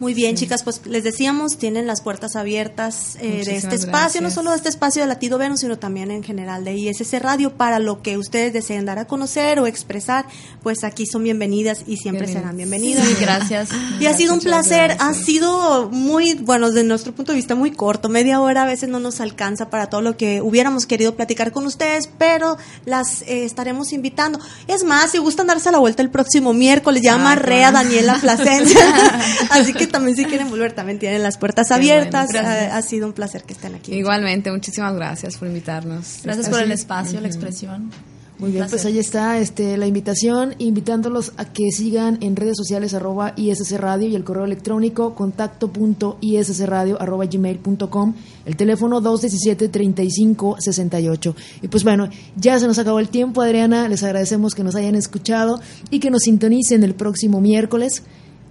Muy 0.00 0.14
bien, 0.14 0.36
chicas, 0.36 0.62
pues 0.62 0.82
les 0.86 1.02
decíamos, 1.02 1.58
tienen 1.58 1.88
las 1.88 2.02
puertas 2.02 2.36
abiertas 2.36 3.16
eh, 3.20 3.42
de 3.44 3.56
este 3.56 3.74
espacio, 3.74 4.20
no 4.20 4.30
solo 4.30 4.50
de 4.50 4.56
este 4.56 4.68
espacio 4.68 5.02
de 5.02 5.08
Latido 5.08 5.38
Venus, 5.38 5.60
sino 5.60 5.76
también 5.76 6.12
en 6.12 6.22
general 6.22 6.64
de 6.64 6.74
ISS 6.74 7.20
Radio, 7.20 7.54
para 7.54 7.80
lo 7.80 8.00
que 8.00 8.16
ustedes 8.16 8.52
deseen 8.52 8.84
dar 8.84 9.00
a 9.00 9.06
conocer 9.06 9.58
o 9.58 9.66
expresar, 9.66 10.26
pues 10.62 10.84
aquí 10.84 11.04
son 11.04 11.24
bienvenidas 11.24 11.82
y 11.86 11.96
siempre 11.96 12.26
bien. 12.26 12.38
serán 12.38 12.56
bienvenidas. 12.56 13.04
Sí, 13.08 13.16
gracias. 13.20 13.70
Y 13.98 14.06
ha 14.06 14.14
sido 14.14 14.34
un 14.34 14.40
placer, 14.40 14.96
ha 15.00 15.14
sido 15.14 15.90
muy, 15.90 16.34
bueno, 16.34 16.68
desde 16.70 16.86
nuestro 16.86 17.12
punto 17.12 17.32
de 17.32 17.36
vista 17.36 17.56
muy 17.56 17.72
corto, 17.72 18.08
media 18.08 18.40
hora 18.40 18.62
a 18.62 18.66
veces 18.66 18.88
no 18.88 19.00
nos 19.00 19.20
alcanza 19.20 19.68
para 19.68 19.88
todo 19.90 20.00
lo 20.00 20.16
que 20.16 20.42
hubiéramos 20.42 20.86
querido 20.86 21.16
platicar 21.16 21.50
con 21.50 21.66
ustedes, 21.66 22.08
pero 22.18 22.56
las 22.84 23.22
eh, 23.22 23.44
estaremos 23.44 23.92
invitando. 23.92 24.38
Es 24.68 24.84
más, 24.84 25.10
si 25.10 25.18
gustan 25.18 25.48
darse 25.48 25.72
la 25.72 25.78
vuelta 25.78 26.02
el 26.02 26.10
próximo 26.10 26.52
miércoles, 26.52 27.02
ya 27.02 27.14
Ah, 27.14 27.16
amarré 27.16 27.64
a 27.64 27.70
claro. 27.70 27.88
Daniela 27.88 28.14
Plasencia, 28.20 28.80
así 29.50 29.72
que 29.72 29.87
también 29.92 30.16
si 30.16 30.24
quieren 30.24 30.50
volver, 30.50 30.72
también 30.72 30.98
tienen 30.98 31.22
las 31.22 31.38
puertas 31.38 31.70
abiertas, 31.70 32.28
bueno, 32.32 32.48
ha, 32.48 32.76
ha 32.76 32.82
sido 32.82 33.06
un 33.06 33.12
placer 33.12 33.42
que 33.42 33.54
estén 33.54 33.74
aquí. 33.74 33.94
Igualmente, 33.94 34.50
muchísimas 34.50 34.94
gracias 34.94 35.36
por 35.36 35.48
invitarnos. 35.48 36.20
Gracias 36.22 36.48
por 36.48 36.62
el 36.62 36.72
espacio, 36.72 37.20
la 37.20 37.28
expresión. 37.28 37.90
Muy 38.38 38.52
bien, 38.52 38.66
pues 38.70 38.84
ahí 38.84 39.00
está 39.00 39.40
este, 39.40 39.76
la 39.76 39.88
invitación, 39.88 40.54
invitándolos 40.58 41.32
a 41.38 41.46
que 41.46 41.72
sigan 41.72 42.18
en 42.20 42.36
redes 42.36 42.56
sociales 42.56 42.94
arroba 42.94 43.32
ISS 43.34 43.80
Radio 43.80 44.06
y 44.06 44.14
el 44.14 44.22
correo 44.22 44.44
electrónico 44.44 45.16
contacto.issradio 45.16 47.02
arroba 47.02 47.26
gmail.com, 47.26 48.14
el 48.46 48.56
teléfono 48.56 49.02
217-3568. 49.02 51.34
Y 51.62 51.68
pues 51.68 51.82
bueno, 51.82 52.08
ya 52.36 52.60
se 52.60 52.68
nos 52.68 52.78
acabó 52.78 53.00
el 53.00 53.08
tiempo, 53.08 53.42
Adriana, 53.42 53.88
les 53.88 54.04
agradecemos 54.04 54.54
que 54.54 54.62
nos 54.62 54.76
hayan 54.76 54.94
escuchado 54.94 55.60
y 55.90 55.98
que 55.98 56.12
nos 56.12 56.22
sintonicen 56.22 56.84
el 56.84 56.94
próximo 56.94 57.40
miércoles 57.40 58.04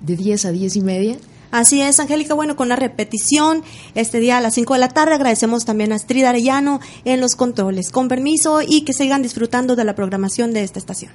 de 0.07 0.15
10 0.15 0.45
a 0.45 0.51
10 0.51 0.75
y 0.77 0.81
media. 0.81 1.17
Así 1.51 1.81
es, 1.81 1.99
Angélica. 1.99 2.33
Bueno, 2.33 2.55
con 2.55 2.67
la 2.67 2.75
repetición 2.75 3.63
este 3.95 4.19
día 4.19 4.37
a 4.37 4.41
las 4.41 4.55
5 4.55 4.73
de 4.73 4.79
la 4.79 4.89
tarde 4.89 5.13
agradecemos 5.13 5.65
también 5.65 5.91
a 5.91 5.95
Astrid 5.95 6.23
Arellano 6.25 6.79
en 7.05 7.21
los 7.21 7.35
controles. 7.35 7.91
Con 7.91 8.07
permiso 8.07 8.61
y 8.61 8.81
que 8.81 8.93
sigan 8.93 9.21
disfrutando 9.21 9.75
de 9.75 9.83
la 9.83 9.95
programación 9.95 10.53
de 10.53 10.63
esta 10.63 10.79
estación. 10.79 11.11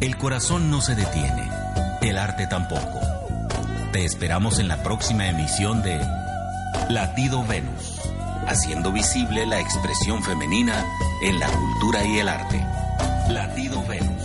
El 0.00 0.18
corazón 0.18 0.70
no 0.70 0.80
se 0.80 0.94
detiene, 0.94 1.48
el 2.02 2.18
arte 2.18 2.46
tampoco. 2.46 3.00
Te 3.92 4.04
esperamos 4.04 4.58
en 4.58 4.68
la 4.68 4.82
próxima 4.82 5.28
emisión 5.28 5.82
de 5.82 6.00
Latido 6.90 7.44
Venus, 7.46 7.93
haciendo 8.46 8.92
visible 8.92 9.46
la 9.46 9.60
expresión 9.60 10.22
femenina 10.22 10.84
en 11.22 11.38
la 11.38 11.48
cultura 11.48 12.04
y 12.04 12.18
el 12.18 12.28
arte. 12.28 12.64
Latido 13.28 13.82
Venus. 13.86 14.23